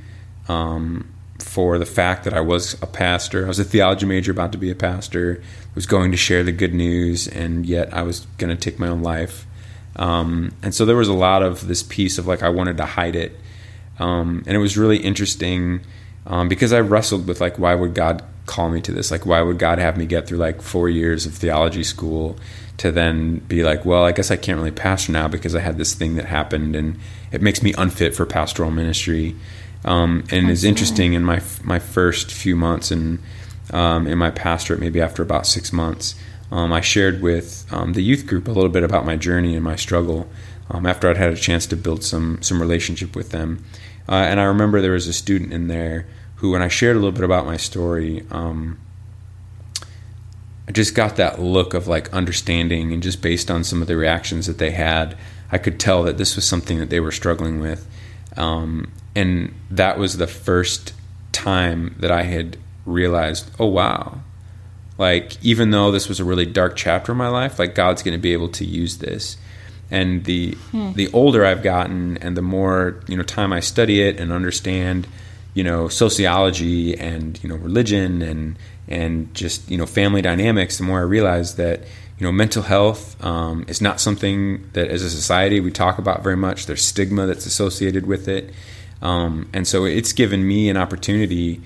um, 0.50 1.08
for 1.40 1.78
the 1.78 1.86
fact 1.86 2.26
that 2.26 2.34
I 2.34 2.42
was 2.42 2.74
a 2.82 2.86
pastor. 2.86 3.46
I 3.46 3.48
was 3.48 3.60
a 3.60 3.64
theology 3.64 4.06
major, 4.06 4.32
about 4.34 4.52
to 4.52 4.58
be 4.58 4.70
a 4.70 4.76
pastor, 4.76 5.42
was 5.78 5.86
going 5.86 6.10
to 6.10 6.18
share 6.18 6.44
the 6.44 6.52
good 6.52 6.74
news, 6.74 7.28
and 7.28 7.64
yet 7.64 7.94
I 7.94 8.02
was 8.02 8.22
going 8.40 8.50
to 8.50 8.60
take 8.60 8.80
my 8.80 8.88
own 8.88 9.04
life. 9.04 9.46
Um, 9.96 10.52
and 10.64 10.74
so 10.74 10.86
there 10.86 10.96
was 10.96 11.08
a 11.08 11.14
lot 11.14 11.44
of 11.44 11.68
this 11.68 11.84
piece 11.84 12.18
of 12.18 12.26
like 12.26 12.42
I 12.42 12.50
wanted 12.50 12.78
to 12.78 12.86
hide 12.86 13.16
it, 13.16 13.38
um, 14.00 14.44
and 14.48 14.56
it 14.56 14.60
was 14.60 14.76
really 14.76 14.98
interesting 14.98 15.82
um, 16.26 16.50
because 16.50 16.74
I 16.74 16.80
wrestled 16.80 17.28
with 17.28 17.40
like 17.40 17.60
why 17.60 17.76
would 17.76 17.94
God 17.94 18.24
call 18.48 18.72
me 18.72 18.82
to 18.82 18.92
this? 18.92 19.12
Like 19.12 19.28
why 19.28 19.40
would 19.44 19.60
God 19.60 19.78
have 19.78 19.98
me 19.98 20.08
get 20.08 20.28
through 20.28 20.40
like 20.40 20.64
four 20.64 20.90
years 20.90 21.28
of 21.28 21.36
theology 21.36 21.84
school? 21.84 22.38
to 22.78 22.92
then 22.92 23.40
be 23.40 23.64
like, 23.64 23.86
well, 23.86 24.04
I 24.04 24.12
guess 24.12 24.30
I 24.30 24.36
can't 24.36 24.58
really 24.60 24.70
pastor 24.70 25.12
now 25.12 25.28
because 25.28 25.56
I 25.56 25.62
had 25.62 25.80
this 25.80 25.96
thing 25.96 26.16
that 26.16 26.26
happened, 26.26 26.76
and 26.76 27.00
it 27.32 27.42
makes 27.42 27.64
me 27.64 27.74
unfit 27.76 28.16
for 28.16 28.28
pastoral 28.28 28.70
ministry. 28.70 29.36
Um, 29.84 30.26
and 30.30 30.48
it's 30.50 30.64
interesting 30.64 31.14
in 31.14 31.24
my 31.24 31.42
my 31.64 31.80
first 31.80 32.32
few 32.32 32.56
months 32.56 32.92
and 32.92 33.18
um, 33.72 34.08
in 34.08 34.18
my 34.18 34.32
pastorate, 34.32 34.80
maybe 34.80 35.02
after 35.02 35.22
about 35.22 35.46
six 35.46 35.74
months, 35.74 36.16
um, 36.52 36.72
I 36.72 36.82
shared 36.82 37.22
with 37.22 37.66
um, 37.72 37.94
the 37.94 38.02
youth 38.02 38.26
group 38.26 38.48
a 38.48 38.52
little 38.52 38.70
bit 38.70 38.84
about 38.84 39.06
my 39.06 39.18
journey 39.18 39.56
and 39.56 39.64
my 39.64 39.76
struggle. 39.76 40.30
Um, 40.70 40.86
after 40.86 41.10
I'd 41.10 41.18
had 41.18 41.32
a 41.32 41.38
chance 41.38 41.66
to 41.68 41.78
build 41.78 42.04
some 42.04 42.42
some 42.42 42.62
relationship 42.62 43.16
with 43.16 43.32
them, 43.32 43.64
uh, 44.10 44.16
and 44.16 44.40
I 44.40 44.44
remember 44.44 44.82
there 44.82 44.92
was 44.92 45.08
a 45.08 45.14
student 45.14 45.54
in 45.54 45.68
there 45.68 46.08
who, 46.36 46.52
when 46.52 46.62
I 46.62 46.68
shared 46.68 46.96
a 46.96 47.00
little 47.00 47.14
bit 47.14 47.24
about 47.24 47.46
my 47.46 47.58
story. 47.58 48.26
Um, 48.32 48.80
I 50.68 50.74
just 50.74 50.94
got 50.94 51.16
that 51.16 51.40
look 51.40 51.74
of 51.74 51.88
like 51.88 52.14
understanding, 52.14 52.92
and 52.92 53.02
just 53.02 53.22
based 53.22 53.50
on 53.50 53.64
some 53.64 53.82
of 53.82 53.88
the 53.88 53.96
reactions 53.96 54.48
that 54.48 54.58
they 54.58 54.72
had, 54.72 55.18
I 55.50 55.58
could 55.58 55.80
tell 55.80 56.04
that 56.04 56.18
this 56.18 56.36
was 56.36 56.46
something 56.46 56.80
that 56.80 56.90
they 56.90 57.00
were 57.00 57.12
struggling 57.12 57.62
with. 57.62 57.88
Um, 58.36 58.92
and 59.16 59.54
that 59.72 59.98
was 59.98 60.18
the 60.18 60.28
first 60.28 60.94
time 61.32 61.96
that 62.00 62.12
I 62.12 62.24
had 62.24 62.58
realized, 62.88 63.52
oh 63.60 63.68
wow, 63.68 64.22
like 64.98 65.44
even 65.44 65.70
though 65.70 65.92
this 65.92 66.10
was 66.10 66.20
a 66.20 66.26
really 66.26 66.46
dark 66.46 66.76
chapter 66.76 67.12
in 67.12 67.18
my 67.18 67.28
life, 67.28 67.60
like 67.60 67.76
God's 67.76 68.02
going 68.02 68.18
to 68.18 68.22
be 68.22 68.34
able 68.34 68.50
to 68.50 68.66
use 68.66 68.98
this. 68.98 69.38
And 69.92 70.26
the 70.26 70.58
the 70.96 71.10
older 71.14 71.46
I've 71.46 71.64
gotten, 71.64 72.18
and 72.18 72.36
the 72.36 72.42
more 72.42 73.00
you 73.08 73.16
know 73.16 73.24
time 73.24 73.54
I 73.54 73.62
study 73.62 74.02
it 74.02 74.20
and 74.20 74.32
understand, 74.32 75.08
you 75.54 75.64
know 75.64 75.88
sociology 75.88 76.98
and 76.98 77.42
you 77.44 77.50
know 77.50 77.56
religion 77.56 78.22
and 78.22 78.58
and 78.88 79.34
just 79.34 79.70
you 79.70 79.78
know 79.78 79.86
family 79.86 80.22
dynamics, 80.22 80.78
the 80.78 80.84
more 80.84 81.00
I 81.00 81.04
realize 81.04 81.56
that 81.56 81.82
you 82.18 82.26
know 82.26 82.32
mental 82.32 82.64
health 82.64 83.24
um, 83.24 83.64
is 83.68 83.80
not 83.80 84.02
something 84.02 84.68
that 84.74 84.90
as 84.90 85.04
a 85.04 85.10
society 85.10 85.60
we 85.62 85.72
talk 85.72 86.00
about 86.00 86.24
very 86.24 86.38
much. 86.38 86.66
There's 86.66 86.84
stigma 86.84 87.26
that's 87.26 87.46
associated 87.46 88.06
with 88.06 88.28
it, 88.28 88.52
Um, 89.02 89.48
and 89.54 89.68
so 89.68 89.86
it's 89.86 90.12
given 90.14 90.46
me 90.48 90.70
an 90.70 90.78
opportunity 90.78 91.62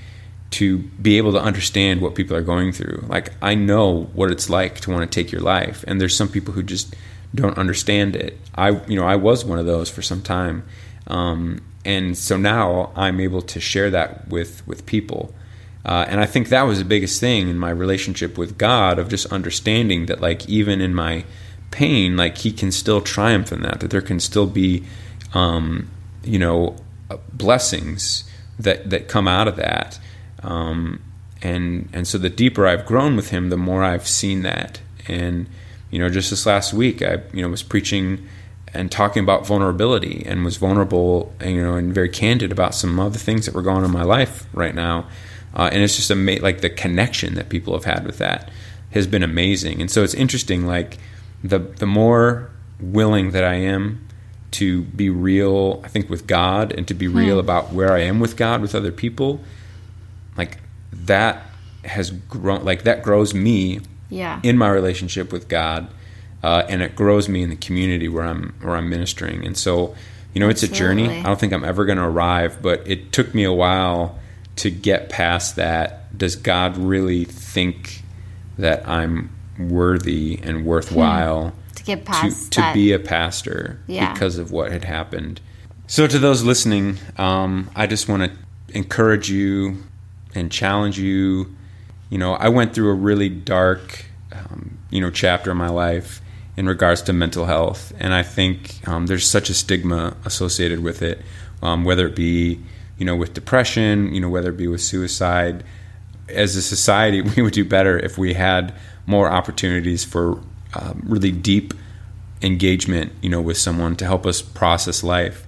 to 0.51 0.77
be 0.77 1.17
able 1.17 1.31
to 1.31 1.41
understand 1.41 2.01
what 2.01 2.15
people 2.15 2.35
are 2.35 2.41
going 2.41 2.71
through. 2.71 3.05
Like 3.07 3.33
I 3.41 3.55
know 3.55 4.03
what 4.13 4.31
it's 4.31 4.49
like 4.49 4.81
to 4.81 4.91
want 4.91 5.09
to 5.09 5.23
take 5.23 5.31
your 5.31 5.41
life, 5.41 5.83
and 5.87 5.99
there's 5.99 6.15
some 6.15 6.29
people 6.29 6.53
who 6.53 6.63
just 6.63 6.95
don't 7.33 7.57
understand 7.57 8.15
it. 8.15 8.37
I, 8.55 8.69
you 8.87 8.99
know, 8.99 9.05
I 9.05 9.15
was 9.15 9.45
one 9.45 9.59
of 9.59 9.65
those 9.65 9.89
for 9.89 10.01
some 10.01 10.21
time, 10.21 10.63
um, 11.07 11.61
and 11.85 12.17
so 12.17 12.37
now 12.37 12.91
I'm 12.95 13.19
able 13.19 13.41
to 13.41 13.59
share 13.59 13.89
that 13.91 14.27
with 14.27 14.65
with 14.67 14.85
people. 14.85 15.33
Uh, 15.83 16.05
and 16.07 16.19
I 16.19 16.27
think 16.27 16.49
that 16.49 16.63
was 16.63 16.77
the 16.77 16.85
biggest 16.85 17.19
thing 17.19 17.47
in 17.49 17.57
my 17.57 17.71
relationship 17.71 18.37
with 18.37 18.57
God 18.57 18.99
of 18.99 19.09
just 19.09 19.25
understanding 19.33 20.05
that, 20.05 20.21
like, 20.21 20.47
even 20.47 20.79
in 20.79 20.93
my 20.93 21.25
pain, 21.71 22.15
like, 22.15 22.37
He 22.37 22.51
can 22.51 22.71
still 22.71 23.01
triumph 23.01 23.51
in 23.51 23.63
that, 23.63 23.79
that 23.79 23.89
there 23.89 24.01
can 24.01 24.19
still 24.19 24.45
be, 24.45 24.83
um, 25.33 25.89
you 26.23 26.37
know, 26.37 26.75
uh, 27.09 27.17
blessings 27.33 28.29
that, 28.59 28.91
that 28.91 29.07
come 29.07 29.27
out 29.27 29.47
of 29.47 29.55
that. 29.55 29.99
Um, 30.43 31.01
and 31.41 31.89
and 31.93 32.07
so 32.07 32.17
the 32.17 32.29
deeper 32.29 32.67
I've 32.67 32.85
grown 32.85 33.15
with 33.15 33.29
him, 33.29 33.49
the 33.49 33.57
more 33.57 33.83
I've 33.83 34.07
seen 34.07 34.43
that. 34.43 34.79
And 35.07 35.47
you 35.89 35.99
know, 35.99 36.09
just 36.09 36.29
this 36.29 36.45
last 36.45 36.73
week, 36.73 37.01
I 37.01 37.21
you 37.33 37.41
know 37.41 37.49
was 37.49 37.63
preaching 37.63 38.27
and 38.73 38.91
talking 38.91 39.21
about 39.23 39.45
vulnerability 39.45 40.23
and 40.25 40.45
was 40.45 40.57
vulnerable, 40.57 41.33
you 41.43 41.61
know, 41.61 41.73
and 41.75 41.93
very 41.93 42.07
candid 42.09 42.51
about 42.51 42.73
some 42.73 42.99
other 42.99 43.17
things 43.19 43.45
that 43.45 43.53
were 43.53 43.61
going 43.61 43.77
on 43.77 43.83
in 43.85 43.91
my 43.91 44.03
life 44.03 44.45
right 44.53 44.73
now. 44.73 45.05
Uh, 45.53 45.69
and 45.73 45.83
it's 45.83 45.97
just 45.97 46.09
ama- 46.09 46.39
like 46.41 46.61
the 46.61 46.69
connection 46.69 47.33
that 47.35 47.49
people 47.49 47.73
have 47.73 47.83
had 47.83 48.05
with 48.05 48.17
that 48.19 48.49
has 48.91 49.07
been 49.07 49.23
amazing. 49.23 49.81
And 49.81 49.91
so 49.91 50.03
it's 50.03 50.13
interesting, 50.13 50.65
like 50.65 50.97
the 51.43 51.59
the 51.59 51.85
more 51.87 52.49
willing 52.79 53.31
that 53.31 53.43
I 53.43 53.55
am 53.55 54.07
to 54.51 54.81
be 54.83 55.09
real, 55.09 55.81
I 55.83 55.87
think 55.87 56.09
with 56.09 56.27
God 56.27 56.71
and 56.71 56.87
to 56.87 56.93
be 56.93 57.07
real 57.07 57.35
Hmm. 57.35 57.39
about 57.39 57.73
where 57.73 57.93
I 57.93 57.99
am 58.01 58.19
with 58.19 58.35
God 58.37 58.61
with 58.61 58.75
other 58.75 58.91
people, 58.91 59.41
like 60.41 60.57
that 61.05 61.43
has 61.85 62.11
grown 62.11 62.63
like 62.65 62.83
that 62.83 63.03
grows 63.03 63.33
me 63.33 63.79
Yeah. 64.09 64.39
in 64.43 64.57
my 64.57 64.69
relationship 64.69 65.31
with 65.31 65.47
God, 65.47 65.87
uh, 66.43 66.63
and 66.69 66.81
it 66.81 66.95
grows 66.95 67.29
me 67.29 67.43
in 67.43 67.49
the 67.49 67.55
community 67.55 68.07
where 68.07 68.23
I'm 68.25 68.53
where 68.61 68.75
I'm 68.75 68.89
ministering. 68.89 69.45
And 69.45 69.55
so, 69.57 69.95
you 70.33 70.39
know, 70.41 70.49
it's 70.49 70.63
a 70.63 70.67
journey. 70.67 71.07
I 71.09 71.23
don't 71.23 71.39
think 71.39 71.53
I'm 71.53 71.63
ever 71.63 71.85
going 71.85 71.97
to 71.97 72.03
arrive, 72.05 72.57
but 72.61 72.81
it 72.87 73.11
took 73.11 73.33
me 73.35 73.43
a 73.43 73.53
while 73.53 74.17
to 74.57 74.69
get 74.71 75.09
past 75.09 75.55
that. 75.57 76.17
Does 76.17 76.35
God 76.35 76.77
really 76.77 77.23
think 77.25 78.01
that 78.57 78.87
I'm 78.87 79.29
worthy 79.59 80.39
and 80.43 80.65
worthwhile 80.65 81.53
to 81.75 81.83
get 81.83 82.05
past 82.05 82.51
to 82.53 82.61
that. 82.61 82.73
be 82.73 82.91
a 82.93 82.99
pastor 82.99 83.79
Yeah. 83.87 84.11
because 84.13 84.37
of 84.37 84.51
what 84.51 84.71
had 84.71 84.83
happened? 84.85 85.39
So, 85.87 86.07
to 86.07 86.19
those 86.19 86.43
listening, 86.43 86.97
um, 87.17 87.69
I 87.75 87.85
just 87.87 88.07
want 88.09 88.23
to 88.23 88.31
encourage 88.77 89.29
you 89.29 89.77
and 90.35 90.51
challenge 90.51 90.97
you. 90.99 91.55
You 92.09 92.17
know, 92.17 92.33
I 92.33 92.49
went 92.49 92.73
through 92.73 92.89
a 92.89 92.93
really 92.93 93.29
dark, 93.29 94.05
um, 94.31 94.77
you 94.89 95.01
know, 95.01 95.09
chapter 95.09 95.51
in 95.51 95.57
my 95.57 95.69
life 95.69 96.21
in 96.57 96.67
regards 96.67 97.01
to 97.03 97.13
mental 97.13 97.45
health, 97.45 97.93
and 97.99 98.13
I 98.13 98.23
think 98.23 98.85
um, 98.87 99.07
there's 99.07 99.25
such 99.25 99.49
a 99.49 99.53
stigma 99.53 100.15
associated 100.25 100.83
with 100.83 101.01
it, 101.01 101.21
um, 101.61 101.85
whether 101.85 102.07
it 102.07 102.15
be, 102.15 102.59
you 102.97 103.05
know, 103.05 103.15
with 103.15 103.33
depression, 103.33 104.13
you 104.13 104.19
know, 104.19 104.29
whether 104.29 104.49
it 104.49 104.57
be 104.57 104.67
with 104.67 104.81
suicide. 104.81 105.63
As 106.27 106.55
a 106.55 106.61
society, 106.61 107.21
we 107.37 107.41
would 107.41 107.53
do 107.53 107.63
better 107.63 107.97
if 107.97 108.17
we 108.17 108.33
had 108.33 108.73
more 109.05 109.29
opportunities 109.29 110.03
for 110.03 110.41
um, 110.73 111.01
really 111.05 111.31
deep 111.31 111.73
engagement, 112.41 113.11
you 113.21 113.29
know, 113.29 113.41
with 113.41 113.57
someone 113.57 113.95
to 113.97 114.05
help 114.05 114.25
us 114.25 114.41
process 114.41 115.03
life. 115.03 115.45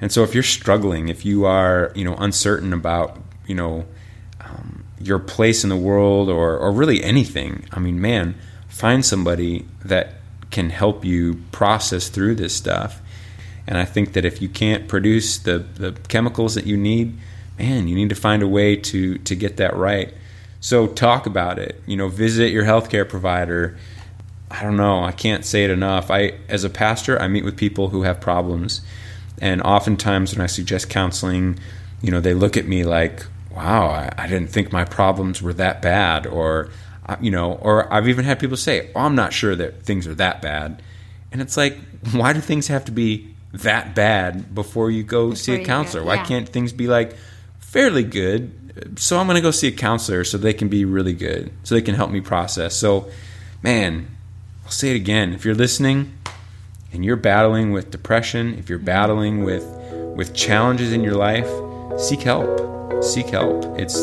And 0.00 0.10
so 0.10 0.24
if 0.24 0.34
you're 0.34 0.42
struggling, 0.42 1.08
if 1.08 1.24
you 1.24 1.44
are, 1.44 1.92
you 1.94 2.04
know, 2.04 2.16
uncertain 2.16 2.72
about, 2.72 3.18
you 3.46 3.54
know, 3.54 3.86
um, 4.44 4.84
your 5.00 5.18
place 5.18 5.64
in 5.64 5.70
the 5.70 5.76
world 5.76 6.28
or, 6.28 6.56
or 6.56 6.72
really 6.72 7.02
anything, 7.02 7.64
I 7.72 7.80
mean, 7.80 8.00
man, 8.00 8.34
find 8.68 9.04
somebody 9.04 9.66
that 9.84 10.14
can 10.50 10.70
help 10.70 11.04
you 11.04 11.40
process 11.50 12.08
through 12.08 12.34
this 12.36 12.54
stuff. 12.54 13.00
And 13.66 13.78
I 13.78 13.84
think 13.84 14.12
that 14.14 14.24
if 14.24 14.42
you 14.42 14.48
can't 14.48 14.88
produce 14.88 15.38
the, 15.38 15.58
the 15.58 15.92
chemicals 16.08 16.54
that 16.54 16.66
you 16.66 16.76
need, 16.76 17.16
man, 17.58 17.88
you 17.88 17.94
need 17.94 18.08
to 18.08 18.14
find 18.14 18.42
a 18.42 18.48
way 18.48 18.76
to, 18.76 19.18
to 19.18 19.34
get 19.34 19.56
that 19.58 19.76
right. 19.76 20.12
So 20.60 20.86
talk 20.86 21.26
about 21.26 21.58
it. 21.58 21.80
You 21.86 21.96
know, 21.96 22.08
visit 22.08 22.52
your 22.52 22.64
healthcare 22.64 23.08
provider. 23.08 23.76
I 24.50 24.62
don't 24.62 24.76
know. 24.76 25.02
I 25.02 25.12
can't 25.12 25.44
say 25.44 25.64
it 25.64 25.70
enough. 25.70 26.10
I, 26.10 26.34
as 26.48 26.64
a 26.64 26.70
pastor, 26.70 27.20
I 27.20 27.28
meet 27.28 27.44
with 27.44 27.56
people 27.56 27.88
who 27.88 28.02
have 28.02 28.20
problems, 28.20 28.82
and 29.40 29.62
oftentimes 29.62 30.34
when 30.34 30.42
I 30.42 30.46
suggest 30.46 30.90
counseling, 30.90 31.58
you 32.02 32.10
know, 32.10 32.20
they 32.20 32.34
look 32.34 32.56
at 32.56 32.66
me 32.66 32.84
like, 32.84 33.24
"Wow, 33.54 33.86
I, 33.88 34.12
I 34.16 34.26
didn't 34.26 34.48
think 34.48 34.72
my 34.72 34.84
problems 34.84 35.42
were 35.42 35.52
that 35.54 35.82
bad," 35.82 36.26
or, 36.26 36.70
uh, 37.06 37.16
you 37.20 37.30
know, 37.30 37.54
or 37.54 37.92
I've 37.92 38.08
even 38.08 38.24
had 38.24 38.38
people 38.38 38.56
say, 38.56 38.90
"Oh, 38.94 39.00
I'm 39.00 39.14
not 39.14 39.32
sure 39.32 39.54
that 39.56 39.82
things 39.82 40.06
are 40.06 40.14
that 40.14 40.42
bad," 40.42 40.82
and 41.32 41.40
it's 41.40 41.56
like, 41.56 41.78
why 42.12 42.32
do 42.32 42.40
things 42.40 42.68
have 42.68 42.84
to 42.86 42.92
be 42.92 43.34
that 43.52 43.94
bad 43.94 44.54
before 44.54 44.90
you 44.90 45.02
go 45.02 45.34
see 45.34 45.54
a 45.54 45.58
go, 45.58 45.64
counselor? 45.64 46.04
Why 46.04 46.18
can't 46.18 46.48
things 46.48 46.72
be 46.72 46.88
like 46.88 47.14
fairly 47.58 48.04
good? 48.04 48.98
So 48.98 49.18
I'm 49.18 49.26
going 49.26 49.36
to 49.36 49.42
go 49.42 49.50
see 49.50 49.68
a 49.68 49.72
counselor 49.72 50.24
so 50.24 50.38
they 50.38 50.54
can 50.54 50.68
be 50.68 50.84
really 50.84 51.12
good, 51.12 51.52
so 51.62 51.74
they 51.74 51.82
can 51.82 51.94
help 51.94 52.10
me 52.10 52.20
process. 52.20 52.74
So, 52.74 53.10
man, 53.62 54.08
I'll 54.64 54.70
say 54.70 54.90
it 54.90 54.96
again. 54.96 55.32
If 55.34 55.44
you're 55.44 55.54
listening 55.54 56.12
and 56.92 57.04
you're 57.04 57.16
battling 57.16 57.72
with 57.72 57.90
depression, 57.90 58.58
if 58.58 58.68
you're 58.68 58.78
battling 58.78 59.44
with 59.44 59.64
with 60.16 60.34
challenges 60.34 60.92
in 60.92 61.02
your 61.02 61.14
life, 61.14 61.48
seek 61.98 62.20
help. 62.20 62.81
Seek 63.00 63.30
help. 63.30 63.64
It's 63.78 63.96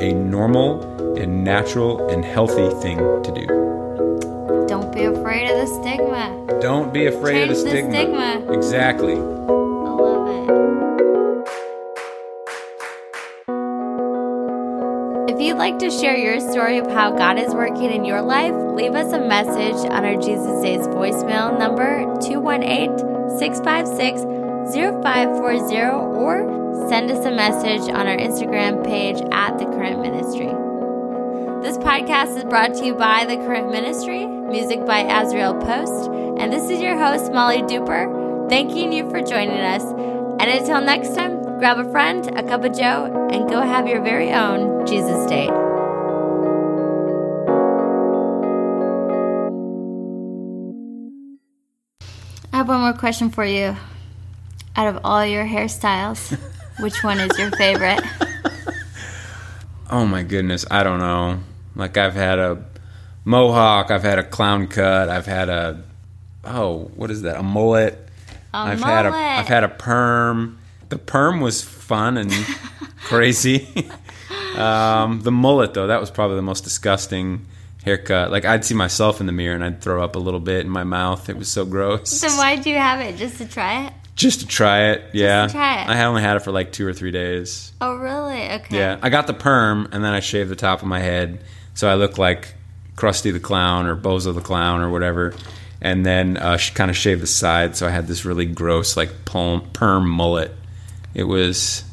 a 0.00 0.12
normal 0.12 1.16
and 1.16 1.42
natural 1.44 2.08
and 2.08 2.24
healthy 2.24 2.68
thing 2.80 2.98
to 3.22 3.32
do. 3.32 3.46
Don't 4.68 4.92
be 4.94 5.04
afraid 5.04 5.50
of 5.50 5.56
the 5.58 5.66
stigma. 5.66 6.58
Don't 6.60 6.92
be 6.92 7.06
afraid 7.06 7.50
of 7.50 7.56
Change 7.56 7.58
the 7.58 7.64
the 7.64 7.70
stigma. 7.92 8.32
stigma. 8.36 8.52
Exactly. 8.52 9.14
I 9.14 9.18
love 9.18 10.28
it. 10.28 10.46
If 15.34 15.40
you'd 15.42 15.58
like 15.58 15.78
to 15.80 15.90
share 15.90 16.16
your 16.16 16.40
story 16.40 16.78
of 16.78 16.86
how 16.90 17.10
God 17.10 17.38
is 17.38 17.52
working 17.54 17.90
in 17.90 18.04
your 18.04 18.22
life, 18.22 18.54
leave 18.74 18.94
us 18.94 19.12
a 19.12 19.20
message 19.20 19.90
on 19.90 20.04
our 20.04 20.16
Jesus 20.16 20.62
Dates 20.62 20.86
voicemail 20.88 21.58
number 21.58 22.04
218 22.22 23.38
656 23.38 24.22
0540 24.72 25.76
or 26.16 26.65
send 26.88 27.10
us 27.10 27.24
a 27.24 27.30
message 27.30 27.88
on 27.92 28.06
our 28.06 28.16
Instagram 28.16 28.84
page 28.84 29.20
at 29.32 29.58
The 29.58 29.64
Current 29.64 30.00
Ministry. 30.02 30.52
This 31.62 31.78
podcast 31.78 32.36
is 32.36 32.44
brought 32.44 32.74
to 32.74 32.86
you 32.86 32.94
by 32.94 33.24
The 33.24 33.36
Current 33.36 33.72
Ministry, 33.72 34.26
music 34.26 34.86
by 34.86 35.00
Azrael 35.00 35.54
Post, 35.54 36.10
and 36.38 36.52
this 36.52 36.70
is 36.70 36.80
your 36.80 36.96
host, 36.96 37.32
Molly 37.32 37.62
Duper, 37.62 38.48
thanking 38.48 38.92
you 38.92 39.08
for 39.10 39.20
joining 39.20 39.58
us. 39.58 39.82
And 40.38 40.42
until 40.42 40.80
next 40.80 41.14
time, 41.14 41.42
grab 41.58 41.78
a 41.78 41.90
friend, 41.90 42.26
a 42.38 42.42
cup 42.42 42.62
of 42.62 42.76
joe, 42.76 43.28
and 43.32 43.48
go 43.48 43.62
have 43.62 43.88
your 43.88 44.02
very 44.02 44.32
own 44.32 44.86
Jesus 44.86 45.28
date. 45.28 45.50
I 52.52 52.58
have 52.58 52.68
one 52.68 52.80
more 52.80 52.92
question 52.92 53.30
for 53.30 53.44
you. 53.44 53.76
Out 54.76 54.88
of 54.88 55.00
all 55.04 55.24
your 55.26 55.44
hairstyles, 55.44 56.38
which 56.80 57.02
one 57.02 57.18
is 57.20 57.38
your 57.38 57.50
favorite? 57.52 58.02
Oh 59.88 60.04
my 60.04 60.24
goodness, 60.24 60.66
I 60.68 60.82
don't 60.82 60.98
know. 60.98 61.38
Like 61.76 61.96
I've 61.96 62.14
had 62.14 62.40
a 62.40 62.64
mohawk, 63.24 63.90
I've 63.90 64.02
had 64.02 64.18
a 64.18 64.24
clown 64.24 64.66
cut, 64.66 65.08
I've 65.08 65.26
had 65.26 65.48
a 65.48 65.84
oh, 66.44 66.90
what 66.96 67.10
is 67.10 67.22
that? 67.22 67.36
A 67.36 67.42
mullet. 67.42 67.94
A 68.52 68.58
I've 68.58 68.82
had 68.82 69.06
a 69.06 69.10
mullet. 69.10 69.24
I've 69.24 69.46
had 69.46 69.64
a 69.64 69.68
perm. 69.68 70.58
The 70.88 70.98
perm 70.98 71.40
was 71.40 71.62
fun 71.62 72.16
and 72.16 72.32
crazy. 73.04 73.88
um, 74.56 75.20
the 75.22 75.32
mullet 75.32 75.74
though, 75.74 75.86
that 75.86 76.00
was 76.00 76.10
probably 76.10 76.36
the 76.36 76.42
most 76.42 76.64
disgusting 76.64 77.46
haircut. 77.84 78.32
Like 78.32 78.44
I'd 78.44 78.64
see 78.64 78.74
myself 78.74 79.20
in 79.20 79.26
the 79.26 79.32
mirror 79.32 79.54
and 79.54 79.62
I'd 79.62 79.80
throw 79.80 80.02
up 80.02 80.16
a 80.16 80.18
little 80.18 80.40
bit 80.40 80.64
in 80.64 80.70
my 80.70 80.84
mouth. 80.84 81.28
It 81.28 81.36
was 81.36 81.48
so 81.48 81.64
gross. 81.64 82.10
So 82.10 82.28
why'd 82.36 82.66
you 82.66 82.74
have 82.74 83.00
it? 83.00 83.16
Just 83.16 83.38
to 83.38 83.46
try 83.46 83.86
it? 83.86 83.92
Just 84.16 84.40
to 84.40 84.46
try 84.46 84.92
it, 84.92 85.02
yeah. 85.12 85.46
try 85.46 85.82
it. 85.82 85.88
I 85.88 86.04
only 86.04 86.22
had 86.22 86.36
it 86.36 86.40
for 86.40 86.50
like 86.50 86.72
two 86.72 86.86
or 86.86 86.94
three 86.94 87.10
days. 87.10 87.72
Oh, 87.80 87.96
really? 87.96 88.50
Okay. 88.50 88.78
Yeah, 88.78 88.98
I 89.02 89.10
got 89.10 89.26
the 89.26 89.34
perm 89.34 89.88
and 89.92 90.02
then 90.02 90.12
I 90.14 90.20
shaved 90.20 90.50
the 90.50 90.56
top 90.56 90.80
of 90.80 90.88
my 90.88 91.00
head, 91.00 91.44
so 91.74 91.88
I 91.88 91.94
look 91.94 92.16
like 92.16 92.54
Krusty 92.96 93.30
the 93.30 93.40
Clown 93.40 93.86
or 93.86 93.94
Bozo 93.94 94.34
the 94.34 94.40
Clown 94.40 94.80
or 94.80 94.90
whatever. 94.90 95.34
And 95.82 96.04
then 96.04 96.38
uh, 96.38 96.56
she 96.56 96.72
kind 96.72 96.90
of 96.90 96.96
shaved 96.96 97.20
the 97.20 97.26
side, 97.26 97.76
so 97.76 97.86
I 97.86 97.90
had 97.90 98.06
this 98.06 98.24
really 98.24 98.46
gross 98.46 98.96
like 98.96 99.10
perm 99.26 100.08
mullet. 100.08 100.52
It 101.12 101.24
was 101.24 101.84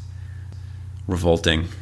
revolting. 1.07 1.67